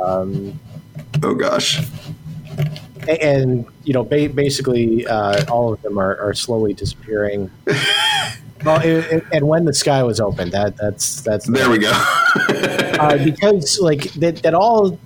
Um, 0.04 0.60
Oh 1.24 1.34
gosh. 1.36 1.82
A- 3.08 3.24
and 3.24 3.66
you 3.84 3.94
know 3.94 4.04
ba- 4.04 4.30
basically 4.30 5.06
uh, 5.08 5.44
all 5.52 5.74
of 5.74 5.82
them 5.82 5.98
are, 5.98 6.18
are 6.20 6.34
slowly 6.34 6.74
disappearing 6.74 7.50
well 8.66 8.80
it, 8.82 9.06
it- 9.12 9.24
and 9.32 9.48
when 9.48 9.66
the 9.66 9.74
sky 9.74 10.04
was 10.04 10.20
open 10.20 10.50
that 10.52 10.76
that's 10.78 11.22
that's 11.22 11.48
There 11.48 11.70
we 11.70 11.80
go. 11.80 11.92
uh, 11.92 13.24
because 13.24 13.80
like 13.80 14.12
that, 14.14 14.38
that 14.44 14.54
all 14.54 14.98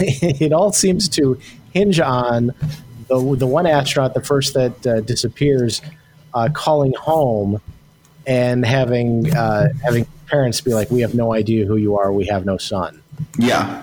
it 0.00 0.52
all 0.52 0.72
seems 0.72 1.08
to 1.10 1.38
hinge 1.72 2.00
on 2.00 2.52
the 3.08 3.36
the 3.36 3.46
one 3.46 3.66
astronaut 3.66 4.14
the 4.14 4.22
first 4.22 4.54
that 4.54 4.86
uh, 4.86 5.00
disappears 5.00 5.80
uh, 6.34 6.48
calling 6.52 6.92
home 6.94 7.60
and 8.26 8.64
having 8.64 9.34
uh, 9.34 9.68
having 9.82 10.06
parents 10.26 10.60
be 10.60 10.74
like 10.74 10.90
we 10.90 11.00
have 11.00 11.14
no 11.14 11.32
idea 11.32 11.66
who 11.66 11.76
you 11.76 11.96
are 11.96 12.12
we 12.12 12.26
have 12.26 12.44
no 12.44 12.58
son 12.58 13.02
yeah. 13.38 13.82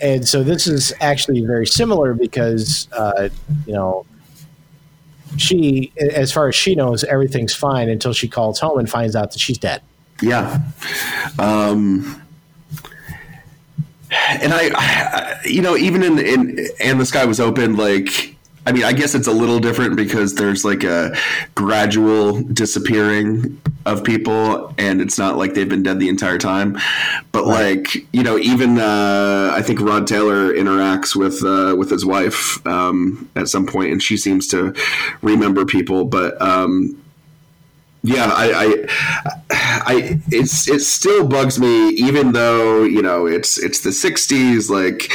and 0.00 0.28
so 0.28 0.42
this 0.42 0.66
is 0.66 0.92
actually 1.00 1.44
very 1.44 1.66
similar 1.66 2.14
because 2.14 2.88
uh, 2.92 3.28
you 3.66 3.72
know 3.72 4.04
she 5.36 5.92
as 5.98 6.32
far 6.32 6.48
as 6.48 6.54
she 6.54 6.74
knows 6.74 7.04
everything's 7.04 7.54
fine 7.54 7.88
until 7.88 8.12
she 8.12 8.28
calls 8.28 8.60
home 8.60 8.78
and 8.78 8.90
finds 8.90 9.16
out 9.16 9.32
that 9.32 9.38
she's 9.38 9.58
dead 9.58 9.82
Yeah. 10.22 10.60
Um, 11.38 12.22
and 14.10 14.52
I, 14.52 14.70
I, 14.74 15.40
you 15.44 15.62
know, 15.62 15.76
even 15.76 16.02
in, 16.02 16.18
in 16.18 16.66
and 16.80 17.00
the 17.00 17.06
sky 17.06 17.24
was 17.24 17.40
open, 17.40 17.76
like, 17.76 18.36
I 18.68 18.72
mean, 18.72 18.84
I 18.84 18.92
guess 18.92 19.14
it's 19.14 19.26
a 19.26 19.32
little 19.32 19.60
different 19.60 19.96
because 19.96 20.34
there's 20.34 20.62
like 20.62 20.84
a 20.84 21.16
gradual 21.54 22.42
disappearing 22.42 23.58
of 23.86 24.04
people, 24.04 24.74
and 24.76 25.00
it's 25.00 25.16
not 25.16 25.38
like 25.38 25.54
they've 25.54 25.66
been 25.66 25.82
dead 25.82 25.98
the 25.98 26.10
entire 26.10 26.36
time. 26.36 26.76
But 27.32 27.46
like, 27.46 27.94
you 28.12 28.22
know, 28.22 28.36
even 28.36 28.78
uh, 28.78 29.52
I 29.54 29.62
think 29.62 29.80
Rod 29.80 30.06
Taylor 30.06 30.52
interacts 30.52 31.16
with 31.16 31.42
uh, 31.42 31.76
with 31.78 31.88
his 31.88 32.04
wife 32.04 32.64
um, 32.66 33.30
at 33.34 33.48
some 33.48 33.66
point, 33.66 33.90
and 33.90 34.02
she 34.02 34.18
seems 34.18 34.46
to 34.48 34.74
remember 35.22 35.64
people, 35.64 36.04
but. 36.04 36.40
Um, 36.42 37.02
yeah, 38.04 38.30
I, 38.32 38.52
I, 38.52 39.50
I, 39.50 40.20
it's 40.28 40.68
it 40.68 40.80
still 40.80 41.26
bugs 41.26 41.58
me, 41.58 41.88
even 41.90 42.30
though 42.30 42.84
you 42.84 43.02
know 43.02 43.26
it's 43.26 43.58
it's 43.58 43.80
the 43.80 43.90
'60s. 43.90 44.70
Like, 44.70 45.10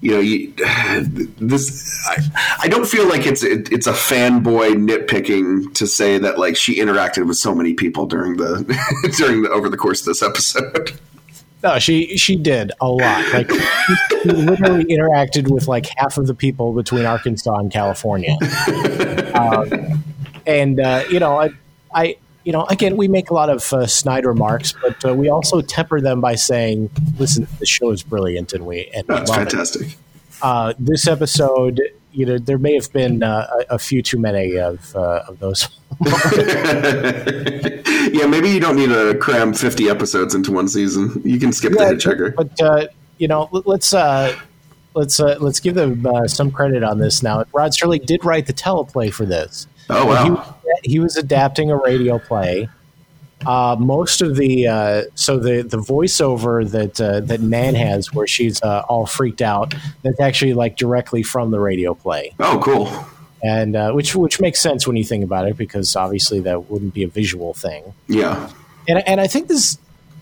you 0.00 0.12
know, 0.12 0.20
you, 0.20 0.52
this 1.38 2.06
I, 2.06 2.62
I 2.62 2.68
don't 2.68 2.86
feel 2.86 3.08
like 3.08 3.26
it's 3.26 3.42
it, 3.42 3.72
it's 3.72 3.86
a 3.86 3.92
fanboy 3.92 4.74
nitpicking 4.74 5.74
to 5.74 5.86
say 5.86 6.18
that 6.18 6.38
like 6.38 6.56
she 6.56 6.78
interacted 6.78 7.26
with 7.26 7.36
so 7.36 7.54
many 7.54 7.74
people 7.74 8.06
during 8.06 8.36
the 8.36 8.64
during 9.16 9.42
the 9.42 9.50
over 9.50 9.68
the 9.68 9.76
course 9.76 10.00
of 10.00 10.06
this 10.06 10.22
episode. 10.22 10.92
no 11.62 11.78
she 11.78 12.16
she 12.16 12.36
did 12.36 12.72
a 12.80 12.88
lot 12.88 13.24
like 13.32 13.50
she 13.50 14.30
literally 14.30 14.84
interacted 14.84 15.50
with 15.50 15.66
like 15.66 15.86
half 15.96 16.18
of 16.18 16.26
the 16.26 16.34
people 16.34 16.74
between 16.74 17.06
arkansas 17.06 17.56
and 17.56 17.72
california 17.72 18.36
um, 19.34 20.04
and 20.46 20.78
uh, 20.78 21.02
you 21.10 21.18
know 21.18 21.40
I, 21.40 21.50
I 21.94 22.16
you 22.46 22.52
know 22.52 22.64
again 22.66 22.96
we 22.96 23.08
make 23.08 23.28
a 23.30 23.34
lot 23.34 23.50
of 23.50 23.72
uh, 23.72 23.86
snide 23.86 24.24
remarks 24.24 24.72
but 24.80 25.04
uh, 25.04 25.12
we 25.14 25.28
also 25.28 25.60
temper 25.60 26.00
them 26.00 26.20
by 26.20 26.34
saying 26.36 26.88
listen 27.18 27.46
the 27.58 27.66
show 27.66 27.90
is 27.90 28.02
brilliant 28.02 28.52
and 28.54 28.64
we 28.64 28.86
and 28.94 29.06
we 29.08 29.14
That's 29.16 29.30
it 29.30 29.34
fantastic. 29.34 29.96
uh, 30.42 30.72
this 30.78 31.06
episode, 31.08 31.80
you 32.12 32.24
know, 32.26 32.38
there 32.38 32.58
may 32.58 32.74
have 32.74 32.92
been 32.92 33.22
uh, 33.22 33.46
a, 33.70 33.74
a 33.74 33.78
few 33.78 34.00
too 34.02 34.18
many 34.18 34.56
of 34.58 34.94
uh, 34.94 35.24
of 35.28 35.38
those. 35.40 35.68
yeah, 38.12 38.26
maybe 38.26 38.50
you 38.50 38.60
don't 38.60 38.76
need 38.76 38.88
to 38.88 39.16
cram 39.20 39.52
50 39.52 39.88
episodes 39.88 40.34
into 40.34 40.52
one 40.52 40.68
season. 40.68 41.20
You 41.24 41.38
can 41.38 41.52
skip 41.52 41.72
the 41.72 41.78
hitchhiker. 41.78 42.34
But 42.34 42.60
uh, 42.60 42.86
you 43.18 43.28
know, 43.28 43.48
let- 43.52 43.66
let's 43.66 43.92
uh, 43.94 44.34
let's 44.94 45.20
uh, 45.20 45.36
let's 45.40 45.60
give 45.60 45.74
them 45.74 46.06
uh, 46.06 46.26
some 46.26 46.50
credit 46.50 46.82
on 46.82 46.98
this. 46.98 47.22
Now, 47.22 47.44
Rod 47.52 47.72
Serling 47.72 48.04
did 48.06 48.24
write 48.24 48.46
the 48.46 48.52
teleplay 48.54 49.12
for 49.12 49.26
this. 49.26 49.66
Oh 49.88 50.06
wow. 50.06 50.55
He 50.86 50.98
was 50.98 51.16
adapting 51.16 51.70
a 51.70 51.76
radio 51.76 52.18
play. 52.18 52.68
Uh, 53.44 53.76
most 53.78 54.22
of 54.22 54.36
the 54.36 54.66
uh, 54.66 55.02
so 55.14 55.38
the 55.38 55.62
the 55.62 55.76
voiceover 55.76 56.68
that 56.70 56.98
uh, 57.00 57.20
that 57.20 57.40
Nan 57.40 57.74
has, 57.74 58.12
where 58.14 58.26
she's 58.26 58.62
uh, 58.62 58.82
all 58.88 59.04
freaked 59.06 59.42
out, 59.42 59.74
that's 60.02 60.20
actually 60.20 60.54
like 60.54 60.76
directly 60.76 61.22
from 61.22 61.50
the 61.50 61.60
radio 61.60 61.92
play. 61.94 62.34
Oh 62.40 62.58
cool. 62.64 62.90
and 63.42 63.76
uh, 63.76 63.92
which 63.92 64.16
which 64.16 64.40
makes 64.40 64.58
sense 64.60 64.86
when 64.86 64.96
you 64.96 65.04
think 65.04 65.22
about 65.22 65.46
it 65.46 65.56
because 65.58 65.94
obviously 65.94 66.40
that 66.40 66.70
wouldn't 66.70 66.94
be 66.94 67.02
a 67.02 67.08
visual 67.08 67.52
thing 67.52 67.92
Yeah. 68.08 68.50
and 68.88 69.06
and 69.06 69.20
I 69.20 69.26
think 69.26 69.48
this 69.48 69.76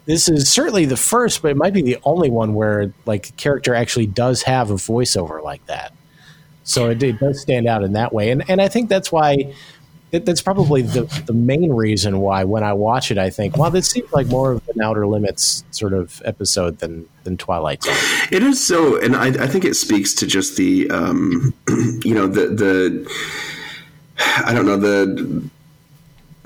this 0.07 0.29
is 0.29 0.51
certainly 0.51 0.85
the 0.85 0.97
first 0.97 1.41
but 1.41 1.53
it 1.53 1.57
might 1.57 1.73
be 1.73 1.81
the 1.83 1.97
only 2.03 2.29
one 2.29 2.55
where 2.55 2.93
like 3.07 3.29
a 3.29 3.33
character 3.35 3.73
actually 3.75 4.07
does 4.09 4.43
have 4.43 4.71
a 4.73 4.75
voiceover 4.75 5.41
like 5.43 5.65
that 5.67 5.93
so 6.65 6.91
it, 6.91 7.01
it 7.05 7.21
does 7.21 7.41
stand 7.41 7.69
out 7.69 7.85
in 7.85 7.93
that 7.93 8.13
way 8.13 8.31
and 8.31 8.51
and 8.51 8.61
I 8.61 8.67
think 8.69 8.89
that's 8.89 9.13
why 9.13 9.55
that, 10.15 10.25
that's 10.25 10.43
probably 10.43 10.83
the 10.83 11.03
the 11.27 11.33
main 11.33 11.73
reason 11.73 12.21
why 12.21 12.45
when 12.45 12.63
I 12.63 12.73
watch 12.73 13.11
it, 13.11 13.19
I 13.19 13.31
think, 13.31 13.57
well, 13.57 13.73
this 13.73 13.89
seems 13.91 14.13
like 14.13 14.29
more 14.29 14.53
of 14.53 14.69
an 14.69 14.81
Outer 14.81 15.09
Limits 15.09 15.65
sort 15.73 15.93
of 15.93 16.23
episode 16.25 16.79
than 16.79 17.09
than 17.25 17.37
Twilight 17.37 17.83
Zone. 17.83 17.97
It 18.31 18.45
is 18.45 18.65
so, 18.65 19.01
and 19.01 19.17
I, 19.17 19.27
I 19.43 19.49
think 19.49 19.65
it 19.65 19.75
speaks 19.75 20.15
to 20.15 20.27
just 20.27 20.57
the, 20.57 20.89
um, 20.91 21.53
you 22.05 22.15
know, 22.15 22.29
the 22.29 22.47
the, 22.47 23.11
I 24.47 24.55
don't 24.55 24.67
know 24.67 24.77
the 24.77 25.51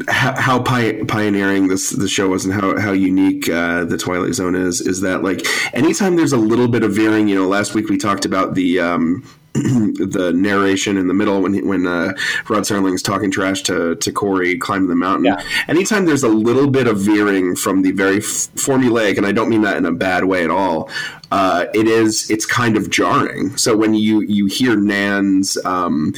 how, 0.09 0.41
how 0.41 0.63
pi- 0.63 1.03
pioneering 1.05 1.69
this 1.69 1.91
the 1.91 2.09
show 2.09 2.29
was 2.29 2.47
and 2.47 2.55
how 2.55 2.79
how 2.79 2.93
unique 2.93 3.51
uh, 3.51 3.85
the 3.85 3.99
Twilight 3.99 4.33
Zone 4.33 4.55
is 4.55 4.81
is 4.81 5.03
that 5.03 5.23
like 5.23 5.45
anytime 5.75 6.17
there's 6.17 6.33
a 6.33 6.39
little 6.39 6.69
bit 6.69 6.85
of 6.85 6.95
veering, 6.95 7.29
you 7.29 7.35
know, 7.35 7.47
last 7.47 7.75
week 7.75 7.91
we 7.91 7.99
talked 7.99 8.25
about 8.25 8.55
the. 8.55 8.81
Um, 8.81 9.29
the 9.95 10.33
narration 10.35 10.97
in 10.97 11.09
the 11.09 11.15
middle 11.15 11.43
when 11.43 11.55
he, 11.55 11.63
when 11.63 11.87
uh, 11.87 12.13
Rod 12.49 12.63
Serling's 12.63 13.03
talking 13.03 13.31
trash 13.31 13.63
to 13.63 13.95
to 13.97 14.13
Corey 14.13 14.59
climbing 14.59 14.89
the 14.89 14.95
mountain. 14.95 15.27
Yeah. 15.27 15.43
Anytime 15.69 16.07
there's 16.07 16.23
a 16.23 16.29
little 16.29 16.69
bit 16.69 16.87
of 16.87 16.99
veering 16.99 17.57
from 17.57 17.83
the 17.83 17.93
very 17.93 18.19
f- 18.19 18.49
formulaic, 18.55 19.17
and 19.17 19.27
I 19.27 19.33
don't 19.33 19.49
mean 19.49 19.63
that 19.63 19.77
in 19.77 19.87
a 19.87 19.93
bad 19.93 20.25
way 20.25 20.45
at 20.45 20.51
all. 20.51 20.91
Uh, 21.31 21.67
it 21.75 21.87
is 21.87 22.31
it's 22.31 22.47
kind 22.47 22.77
of 22.77 22.91
jarring. 22.91 23.57
So 23.57 23.77
when 23.77 23.95
you 23.95 24.21
you 24.21 24.47
hear 24.47 24.77
Nan's 24.77 25.57
um, 25.65 26.15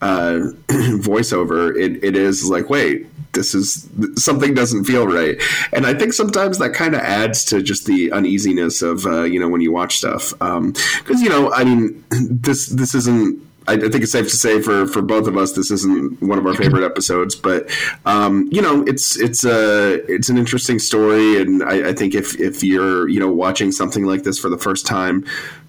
uh, 0.00 0.50
voiceover, 0.68 1.76
it, 1.76 2.02
it 2.02 2.16
is 2.16 2.48
like 2.48 2.70
wait. 2.70 3.06
This 3.32 3.54
is 3.54 3.88
something 4.16 4.54
doesn't 4.54 4.84
feel 4.84 5.06
right, 5.06 5.40
and 5.72 5.86
I 5.86 5.94
think 5.94 6.12
sometimes 6.12 6.58
that 6.58 6.74
kind 6.74 6.94
of 6.94 7.00
adds 7.00 7.44
to 7.46 7.62
just 7.62 7.86
the 7.86 8.10
uneasiness 8.12 8.82
of 8.82 9.06
uh, 9.06 9.22
you 9.22 9.38
know 9.38 9.48
when 9.48 9.60
you 9.60 9.72
watch 9.72 9.98
stuff. 9.98 10.32
Because 10.38 11.22
you 11.22 11.28
know 11.28 11.52
I 11.52 11.64
mean 11.64 12.04
this 12.10 12.66
this 12.66 12.94
isn't 12.94 13.40
I 13.70 13.76
think 13.76 14.02
it's 14.02 14.12
safe 14.12 14.28
to 14.28 14.36
say 14.36 14.60
for, 14.60 14.86
for 14.86 15.02
both 15.02 15.28
of 15.28 15.36
us, 15.36 15.52
this 15.52 15.70
isn't 15.70 16.20
one 16.22 16.38
of 16.38 16.46
our 16.46 16.54
favorite 16.54 16.84
episodes, 16.84 17.36
but 17.36 17.70
um, 18.04 18.48
you 18.50 18.60
know, 18.60 18.82
it's 18.84 19.18
it's 19.20 19.44
a 19.44 20.02
it's 20.12 20.28
an 20.28 20.38
interesting 20.38 20.78
story, 20.78 21.40
and 21.40 21.62
I, 21.62 21.90
I 21.90 21.92
think 21.92 22.14
if 22.14 22.38
if 22.40 22.64
you're 22.64 23.08
you 23.08 23.20
know 23.20 23.30
watching 23.30 23.70
something 23.70 24.04
like 24.04 24.24
this 24.24 24.38
for 24.38 24.48
the 24.48 24.58
first 24.58 24.86
time, 24.86 25.24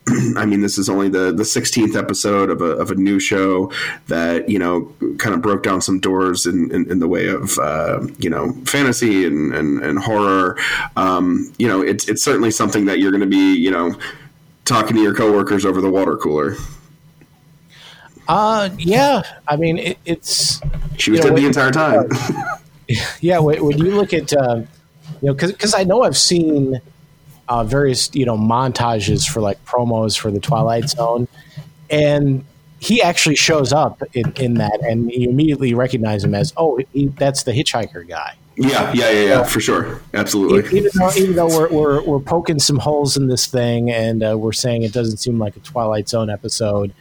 I 0.36 0.46
mean, 0.46 0.62
this 0.62 0.78
is 0.78 0.90
only 0.90 1.10
the 1.10 1.32
the 1.32 1.46
sixteenth 1.46 1.96
episode 1.96 2.50
of 2.50 2.62
a 2.62 2.72
of 2.78 2.92
a 2.92 2.96
new 2.96 3.20
show 3.20 3.72
that 4.08 4.50
you 4.50 4.58
know 4.60 4.94
kind 5.18 5.36
of 5.36 5.42
broke 5.42 5.64
down 5.64 5.82
some 5.82 6.00
doors 6.00 6.46
in, 6.46 6.74
in, 6.74 6.90
in 6.90 7.00
the 7.00 7.08
way 7.08 7.28
of 7.28 7.58
uh, 7.60 8.06
you 8.18 8.30
know 8.30 8.54
fantasy 8.66 9.26
and 9.26 9.54
and, 9.54 9.82
and 9.84 10.00
horror. 10.00 10.58
Um, 10.96 11.54
you 11.58 11.68
know, 11.68 11.82
it's 11.82 12.10
it's 12.10 12.24
certainly 12.24 12.52
something 12.52 12.86
that 12.86 13.00
you're 13.00 13.12
going 13.12 13.22
to 13.22 13.28
be 13.28 13.56
you 13.56 13.72
know 13.72 13.96
talking 14.66 14.96
to 14.96 15.02
your 15.02 15.14
coworkers 15.14 15.66
over 15.66 15.82
the 15.82 15.90
water 15.90 16.18
cooler. 16.18 16.56
Uh, 18.28 18.70
yeah. 18.78 19.24
I 19.48 19.58
mean, 19.58 19.78
it, 19.78 19.98
it's 20.06 20.62
She 20.98 21.12
was 21.12 21.20
You 21.20 21.26
know, 21.26 21.36
dead 21.36 21.44
the 21.44 21.48
entire 21.48 21.72
time. 21.72 22.10
yeah. 23.20 23.40
When, 23.40 23.64
when 23.64 23.78
you 23.78 23.92
look 23.92 24.14
at, 24.14 24.32
uh, 24.34 24.62
you 25.22 25.28
know, 25.28 25.34
because 25.34 25.74
I 25.74 25.84
know 25.84 26.04
I've 26.04 26.18
seen 26.18 26.80
uh, 27.52 27.66
various 27.66 28.10
you 28.16 28.26
know 28.26 28.38
montages 28.38 29.28
for 29.30 29.42
like 29.42 29.64
promos 29.66 30.18
for 30.18 30.32
the 30.32 30.40
Twilight 30.40 30.90
Zone, 30.90 31.28
and 31.90 32.46
he 32.80 33.02
actually 33.02 33.36
shows 33.36 33.74
up 33.74 34.02
in, 34.14 34.32
in 34.38 34.54
that, 34.56 34.80
and 34.82 35.12
you 35.12 35.30
immediately 35.30 35.74
recognize 35.74 36.24
him 36.24 36.34
as, 36.34 36.54
oh, 36.58 36.80
he, 36.94 37.08
that's 37.10 37.44
the 37.44 37.52
hitchhiker 37.52 38.08
guy. 38.08 38.36
yeah, 38.56 38.92
yeah, 38.94 39.12
yeah, 39.12 39.24
yeah, 39.26 39.44
for 39.44 39.60
sure, 39.60 40.02
absolutely. 40.14 40.80
even 40.80 40.92
though, 40.96 41.12
even 41.16 41.36
though 41.36 41.48
we're, 41.48 41.70
we're, 41.70 42.02
we're 42.04 42.20
poking 42.20 42.58
some 42.58 42.78
holes 42.78 43.18
in 43.18 43.28
this 43.28 43.46
thing 43.46 43.92
and 43.92 44.24
uh, 44.24 44.38
we're 44.38 44.54
saying 44.54 44.84
it 44.84 44.94
doesn't 44.94 45.18
seem 45.18 45.38
like 45.38 45.56
a 45.58 45.60
Twilight 45.60 46.08
Zone 46.08 46.30
episode, 46.30 46.94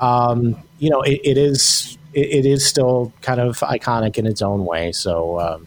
um, 0.00 0.56
you 0.78 0.88
know, 0.88 1.02
it, 1.02 1.20
it 1.22 1.36
is 1.36 1.98
it, 2.14 2.44
it 2.44 2.46
is 2.46 2.66
still 2.66 3.12
kind 3.20 3.38
of 3.38 3.58
iconic 3.58 4.16
in 4.16 4.26
its 4.26 4.40
own 4.40 4.64
way. 4.64 4.92
So 4.92 5.38
um, 5.38 5.66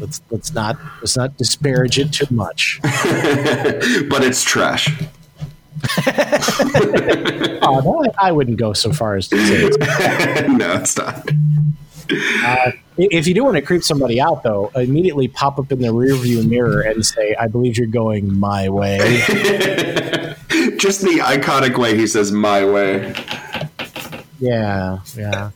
let's 0.00 0.22
let's 0.30 0.52
not 0.52 0.78
let's 1.00 1.16
not 1.16 1.36
disparage 1.36 1.98
it 1.98 2.12
too 2.12 2.26
much. 2.30 2.80
but 2.82 4.24
it's 4.24 4.42
trash. 4.42 4.88
Oh, 7.62 7.80
no, 7.84 8.04
I, 8.18 8.28
I 8.28 8.32
wouldn't 8.32 8.58
go 8.58 8.72
so 8.72 8.92
far 8.92 9.16
as 9.16 9.28
to 9.28 9.36
say 9.46 9.64
it's 9.64 9.78
no, 10.48 10.74
it's 10.74 10.96
not. 10.96 11.28
Uh, 12.44 12.72
if 12.98 13.26
you 13.26 13.34
do 13.34 13.44
want 13.44 13.56
to 13.56 13.62
creep 13.62 13.82
somebody 13.84 14.20
out, 14.20 14.42
though, 14.42 14.70
immediately 14.74 15.28
pop 15.28 15.58
up 15.58 15.70
in 15.70 15.80
the 15.80 15.88
rearview 15.88 16.46
mirror 16.46 16.80
and 16.80 17.06
say, 17.06 17.34
"I 17.38 17.46
believe 17.46 17.78
you're 17.78 17.86
going 17.86 18.38
my 18.38 18.68
way." 18.68 18.98
Just 20.76 21.02
the 21.02 21.20
iconic 21.22 21.78
way 21.78 21.96
he 21.96 22.06
says 22.06 22.32
"my 22.32 22.64
way." 22.64 23.14
Yeah, 24.40 24.98
yeah. 25.16 25.50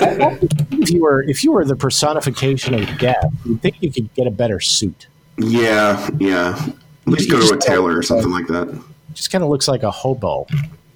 If 0.00 0.90
you 0.90 1.02
were 1.02 1.22
if 1.22 1.44
you 1.44 1.52
were 1.52 1.64
the 1.64 1.76
personification 1.76 2.74
of 2.74 2.98
death, 2.98 3.32
you'd 3.44 3.60
think 3.62 3.76
you 3.80 3.90
could 3.90 4.12
get 4.14 4.26
a 4.26 4.30
better 4.30 4.60
suit. 4.60 5.06
Yeah, 5.38 6.08
yeah. 6.18 6.70
At 7.06 7.12
least 7.12 7.30
go 7.30 7.40
to 7.40 7.54
a 7.54 7.58
tailor 7.58 7.96
or 7.96 8.02
something 8.02 8.30
like 8.30 8.46
that. 8.48 8.82
Just 9.14 9.30
kind 9.30 9.42
of 9.42 9.50
looks 9.50 9.68
like 9.68 9.82
a 9.82 9.90
hobo. 9.90 10.46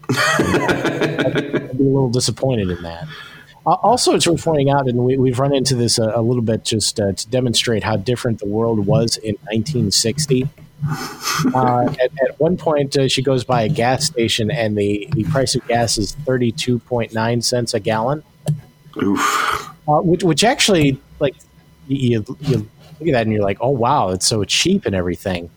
I'd 0.39 1.77
be 1.77 1.85
a 1.85 1.89
little 1.89 2.11
disappointed 2.11 2.71
in 2.71 2.83
that. 2.83 3.09
Also, 3.67 4.15
it's 4.15 4.29
worth 4.29 4.45
pointing 4.45 4.71
out, 4.71 4.87
and 4.87 4.99
we, 4.99 5.17
we've 5.17 5.41
run 5.41 5.53
into 5.53 5.75
this 5.75 5.99
a, 5.99 6.13
a 6.15 6.23
little 6.23 6.43
bit 6.43 6.65
just 6.65 7.01
uh, 7.01 7.13
to 7.13 7.29
demonstrate 7.29 7.83
how 7.83 7.97
different 7.97 8.39
the 8.39 8.47
world 8.47 8.87
was 8.87 9.17
in 9.17 9.35
1960. 9.51 10.49
Uh, 11.53 11.83
at, 12.01 12.13
at 12.23 12.39
one 12.39 12.57
point, 12.57 12.97
uh, 12.97 13.09
she 13.09 13.23
goes 13.23 13.43
by 13.43 13.63
a 13.63 13.69
gas 13.69 14.07
station, 14.07 14.53
and 14.53 14.79
the, 14.79 15.09
the 15.13 15.25
price 15.25 15.57
of 15.57 15.67
gas 15.67 15.99
is 15.99 16.15
32.9 16.27 17.43
cents 17.43 17.75
a 17.75 17.81
gallon. 17.81 18.23
Oof. 19.03 19.71
uh, 19.89 20.01
which 20.01 20.25
which 20.25 20.45
actually 20.45 21.01
like 21.21 21.35
you, 21.89 22.25
you 22.41 22.69
look 23.01 23.09
at 23.09 23.13
that 23.13 23.23
and 23.23 23.33
you're 23.33 23.43
like, 23.43 23.59
oh 23.61 23.71
wow, 23.71 24.11
it's 24.11 24.27
so 24.27 24.45
cheap 24.45 24.87
and 24.87 24.95
everything. 24.95 25.51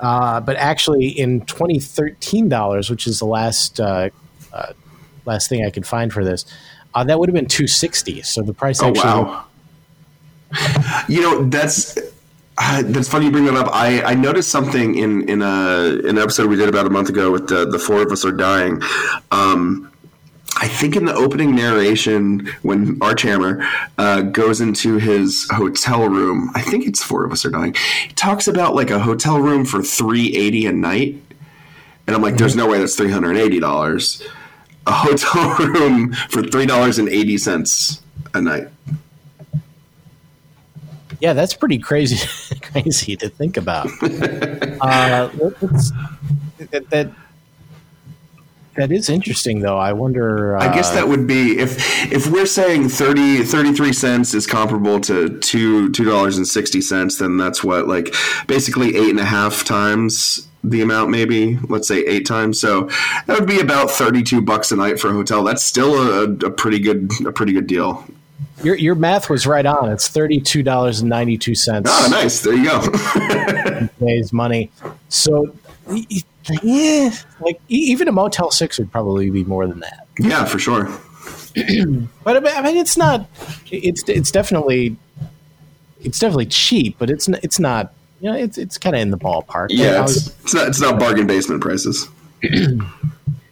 Uh, 0.00 0.40
but 0.40 0.56
actually, 0.56 1.08
in 1.08 1.40
2013 1.42 2.48
dollars, 2.48 2.90
which 2.90 3.06
is 3.06 3.18
the 3.18 3.26
last 3.26 3.80
uh, 3.80 4.10
uh, 4.52 4.72
last 5.24 5.48
thing 5.48 5.64
I 5.64 5.70
could 5.70 5.86
find 5.86 6.12
for 6.12 6.24
this, 6.24 6.44
uh, 6.94 7.04
that 7.04 7.18
would 7.18 7.28
have 7.28 7.34
been 7.34 7.46
260. 7.46 8.22
So 8.22 8.42
the 8.42 8.54
price 8.54 8.82
Oh 8.82 8.88
actually 8.88 9.04
wow. 9.04 9.44
You 11.08 11.20
know 11.20 11.44
that's 11.44 11.98
uh, 12.58 12.82
that's 12.86 13.08
funny 13.08 13.26
you 13.26 13.32
bring 13.32 13.46
that 13.46 13.56
up. 13.56 13.68
I, 13.72 14.02
I 14.02 14.14
noticed 14.14 14.50
something 14.50 14.94
in 14.96 15.28
in 15.28 15.42
a 15.42 16.00
an 16.04 16.18
episode 16.18 16.48
we 16.48 16.56
did 16.56 16.68
about 16.68 16.86
a 16.86 16.90
month 16.90 17.08
ago 17.08 17.30
with 17.30 17.48
the 17.48 17.64
the 17.64 17.78
four 17.78 18.02
of 18.02 18.12
us 18.12 18.24
are 18.24 18.32
dying. 18.32 18.80
Um, 19.30 19.90
I 20.56 20.68
think 20.68 20.94
in 20.94 21.04
the 21.04 21.14
opening 21.14 21.54
narration 21.54 22.46
when 22.62 22.98
Arch 23.00 23.22
Hammer 23.22 23.66
uh, 23.98 24.22
goes 24.22 24.60
into 24.60 24.98
his 24.98 25.48
hotel 25.50 26.08
room, 26.08 26.50
I 26.54 26.62
think 26.62 26.86
it's 26.86 27.02
four 27.02 27.24
of 27.24 27.32
us 27.32 27.44
are 27.44 27.50
dying. 27.50 27.74
He 28.06 28.14
talks 28.14 28.46
about 28.46 28.74
like 28.74 28.90
a 28.90 28.98
hotel 28.98 29.40
room 29.40 29.64
for 29.64 29.82
three 29.82 30.34
eighty 30.36 30.66
a 30.66 30.72
night, 30.72 31.20
and 32.06 32.14
I'm 32.14 32.22
like, 32.22 32.36
there's 32.36 32.56
no 32.56 32.68
way 32.68 32.78
that's 32.78 32.94
three 32.94 33.10
hundred 33.10 33.30
and 33.30 33.38
eighty 33.38 33.58
dollars. 33.58 34.22
A 34.86 34.92
hotel 34.92 35.56
room 35.66 36.12
for 36.28 36.42
three 36.42 36.66
dollars 36.66 36.98
and 36.98 37.08
eighty 37.08 37.36
cents 37.36 38.00
a 38.32 38.40
night. 38.40 38.68
Yeah, 41.20 41.32
that's 41.32 41.54
pretty 41.54 41.78
crazy, 41.78 42.56
crazy 42.60 43.16
to 43.16 43.28
think 43.28 43.56
about. 43.56 43.86
uh, 44.02 45.28
that, 46.70 46.90
that 46.90 47.10
that 48.76 48.90
is 48.92 49.08
interesting, 49.08 49.60
though. 49.60 49.78
I 49.78 49.92
wonder. 49.92 50.56
Uh, 50.56 50.68
I 50.68 50.74
guess 50.74 50.90
that 50.90 51.08
would 51.08 51.26
be 51.26 51.58
if 51.58 51.76
if 52.12 52.26
we're 52.26 52.46
saying 52.46 52.88
30, 52.88 53.44
33 53.44 53.92
cents 53.92 54.34
is 54.34 54.46
comparable 54.46 55.00
to 55.02 55.38
two 55.40 55.90
two 55.92 56.04
dollars 56.04 56.36
and 56.36 56.46
sixty 56.46 56.80
cents, 56.80 57.18
then 57.18 57.36
that's 57.36 57.62
what 57.62 57.86
like 57.88 58.14
basically 58.46 58.96
eight 58.96 59.10
and 59.10 59.20
a 59.20 59.24
half 59.24 59.64
times 59.64 60.48
the 60.64 60.80
amount, 60.80 61.10
maybe 61.10 61.58
let's 61.68 61.86
say 61.86 61.98
eight 62.06 62.26
times. 62.26 62.58
So 62.60 62.88
that 63.26 63.38
would 63.38 63.48
be 63.48 63.60
about 63.60 63.90
thirty 63.90 64.22
two 64.22 64.40
bucks 64.40 64.72
a 64.72 64.76
night 64.76 64.98
for 64.98 65.10
a 65.10 65.12
hotel. 65.12 65.44
That's 65.44 65.62
still 65.62 65.94
a, 65.94 66.24
a 66.46 66.50
pretty 66.50 66.78
good 66.80 67.10
a 67.26 67.32
pretty 67.32 67.52
good 67.52 67.66
deal. 67.66 68.04
your 68.62 68.74
your 68.74 68.94
math 68.94 69.28
was 69.28 69.46
right 69.46 69.66
on. 69.66 69.92
It's 69.92 70.08
thirty 70.08 70.40
two 70.40 70.62
dollars 70.62 71.00
and 71.00 71.10
ninety 71.10 71.36
two 71.36 71.54
cents. 71.54 71.90
Oh, 71.92 72.08
nice. 72.10 72.40
There 72.40 72.54
you 72.54 72.64
go. 72.64 72.80
today's 73.98 74.32
money. 74.32 74.70
So, 75.10 75.54
yeah, 76.62 77.10
like 77.40 77.60
even 77.68 78.08
a 78.08 78.12
Motel 78.12 78.50
Six 78.50 78.78
would 78.78 78.90
probably 78.92 79.30
be 79.30 79.44
more 79.44 79.66
than 79.66 79.80
that. 79.80 80.06
yeah, 80.18 80.44
for 80.44 80.58
sure. 80.58 80.88
But 82.24 82.46
I 82.48 82.62
mean, 82.62 82.76
it's 82.76 82.96
not. 82.96 83.28
It's 83.70 84.02
it's 84.08 84.30
definitely 84.32 84.96
it's 86.00 86.18
definitely 86.18 86.46
cheap, 86.46 86.96
but 86.98 87.10
it's 87.10 87.28
it's 87.28 87.60
not. 87.60 87.92
You 88.20 88.30
know, 88.32 88.36
it's 88.36 88.58
it's 88.58 88.76
kind 88.78 88.96
of 88.96 89.02
in 89.02 89.10
the 89.10 89.18
ballpark. 89.18 89.68
Yeah, 89.70 90.00
was- 90.02 90.16
it's, 90.28 90.40
it's 90.42 90.54
not 90.54 90.68
it's 90.68 90.80
not 90.80 90.98
bargain 90.98 91.26
basement 91.28 91.60
prices. 91.62 92.08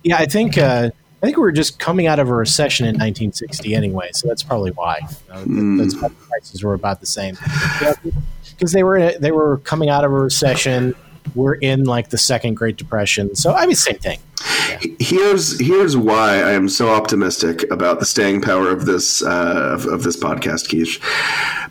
yeah. 0.03 0.17
I 0.17 0.27
think 0.27 0.59
uh, 0.59 0.91
I 1.23 1.27
think 1.27 1.37
we 1.37 1.43
were 1.43 1.53
just 1.53 1.79
coming 1.79 2.07
out 2.09 2.19
of 2.19 2.29
a 2.29 2.35
recession 2.35 2.87
in 2.87 2.95
1960 2.95 3.75
anyway, 3.75 4.11
so 4.13 4.27
that's 4.27 4.43
probably 4.43 4.73
why. 4.73 4.99
You 5.47 5.47
know, 5.47 5.83
That's 5.83 5.95
why 6.01 6.09
the 6.09 6.15
prices 6.15 6.65
were 6.65 6.75
about 6.75 6.99
the 7.01 7.07
same. 7.07 7.37
Because 8.51 8.73
they 8.73 8.83
were 8.83 9.13
they 9.19 9.31
were 9.33 9.59
coming 9.59 9.91
out 9.91 10.05
of 10.05 10.11
a 10.11 10.15
recession. 10.19 10.95
We're 11.35 11.55
in 11.55 11.85
like 11.85 12.11
the 12.11 12.19
second 12.19 12.55
Great 12.55 12.77
Depression, 12.77 13.35
so 13.35 13.53
I 13.53 13.67
mean, 13.67 13.77
same 13.77 13.99
thing. 13.99 14.19
Here's 14.99 15.61
here's 15.61 15.97
why 15.97 16.37
I 16.37 16.53
am 16.53 16.69
so 16.69 16.91
optimistic 16.91 17.71
about 17.71 18.01
the 18.01 18.07
staying 18.07 18.43
power 18.43 18.71
of 18.71 18.87
this 18.87 19.23
uh, 19.23 19.71
of, 19.75 19.87
of 19.87 20.03
this 20.03 20.17
podcast, 20.17 20.69
Keith. 20.69 20.99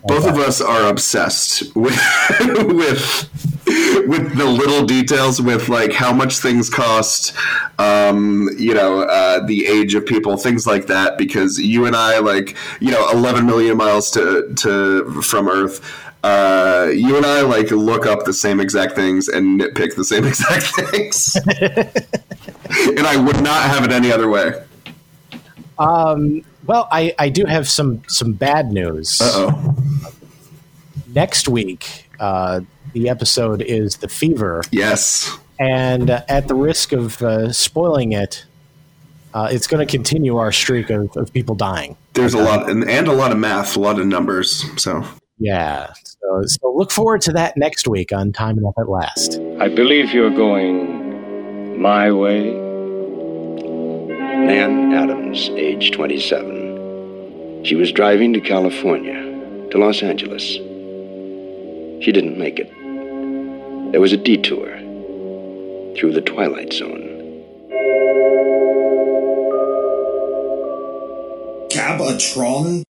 Both 0.04 0.26
of 0.26 0.38
us 0.38 0.60
are 0.60 0.88
obsessed 0.88 1.74
with 1.76 1.98
with 2.40 3.30
with 3.66 4.36
the 4.36 4.44
little 4.44 4.84
details, 4.86 5.40
with 5.40 5.68
like 5.68 5.92
how 5.92 6.12
much 6.12 6.38
things 6.38 6.68
cost, 6.70 7.34
um, 7.78 8.48
you 8.58 8.74
know, 8.74 9.02
uh, 9.02 9.44
the 9.44 9.66
age 9.66 9.94
of 9.94 10.06
people, 10.06 10.36
things 10.36 10.66
like 10.66 10.86
that. 10.86 11.18
Because 11.18 11.58
you 11.58 11.86
and 11.86 11.94
I, 11.94 12.18
like, 12.18 12.56
you 12.80 12.90
know, 12.90 13.10
11 13.10 13.46
million 13.46 13.76
miles 13.76 14.10
to 14.12 14.52
to 14.56 15.22
from 15.22 15.48
Earth 15.48 15.80
uh, 16.22 16.90
you 16.94 17.16
and 17.16 17.26
I 17.26 17.40
like 17.42 17.70
look 17.70 18.06
up 18.06 18.24
the 18.24 18.32
same 18.32 18.60
exact 18.60 18.94
things 18.94 19.28
and 19.28 19.60
nitpick 19.60 19.96
the 19.96 20.04
same 20.04 20.24
exact 20.26 20.66
things, 20.90 21.36
and 22.96 23.06
I 23.06 23.16
would 23.16 23.42
not 23.42 23.62
have 23.62 23.84
it 23.84 23.92
any 23.92 24.12
other 24.12 24.28
way. 24.28 24.62
Um, 25.78 26.44
well, 26.66 26.88
I, 26.92 27.14
I 27.18 27.28
do 27.28 27.44
have 27.44 27.68
some 27.68 28.02
some 28.06 28.32
bad 28.32 28.72
news. 28.72 29.20
Uh 29.20 29.30
oh. 29.34 29.76
Next 31.14 31.48
week, 31.48 32.08
uh, 32.20 32.60
the 32.92 33.08
episode 33.08 33.62
is 33.62 33.96
the 33.98 34.08
fever. 34.08 34.62
Yes. 34.70 35.36
And 35.58 36.08
uh, 36.08 36.22
at 36.28 36.48
the 36.48 36.54
risk 36.54 36.92
of 36.92 37.20
uh, 37.22 37.52
spoiling 37.52 38.12
it, 38.12 38.46
uh, 39.34 39.48
it's 39.50 39.66
going 39.66 39.86
to 39.86 39.90
continue 39.90 40.36
our 40.36 40.52
streak 40.52 40.90
of, 40.90 41.14
of 41.16 41.32
people 41.32 41.54
dying. 41.54 41.96
There's 42.14 42.34
a 42.34 42.42
lot 42.42 42.70
and, 42.70 42.88
and 42.88 43.08
a 43.08 43.12
lot 43.12 43.32
of 43.32 43.38
math, 43.38 43.76
a 43.76 43.80
lot 43.80 43.98
of 43.98 44.06
numbers. 44.06 44.64
So 44.80 45.04
yeah. 45.38 45.92
So, 46.04 46.42
so 46.46 46.72
look 46.74 46.90
forward 46.90 47.20
to 47.22 47.32
that 47.32 47.56
next 47.56 47.88
week 47.88 48.12
on 48.12 48.32
Time 48.32 48.58
Enough 48.58 48.74
at 48.78 48.88
Last. 48.88 49.38
I 49.60 49.68
believe 49.68 50.12
you're 50.12 50.30
going 50.30 51.80
my 51.80 52.10
way. 52.12 52.52
Nan 54.46 54.92
Adams, 54.92 55.48
age 55.50 55.92
27. 55.92 57.64
She 57.64 57.74
was 57.76 57.92
driving 57.92 58.32
to 58.32 58.40
California, 58.40 59.20
to 59.70 59.78
Los 59.78 60.02
Angeles. 60.02 60.42
She 62.02 62.10
didn't 62.10 62.36
make 62.38 62.58
it. 62.58 62.70
There 63.92 64.00
was 64.00 64.12
a 64.12 64.16
detour 64.16 64.66
through 65.96 66.12
the 66.12 66.22
Twilight 66.22 66.72
Zone. 66.72 67.10
Cabatron? 71.70 72.80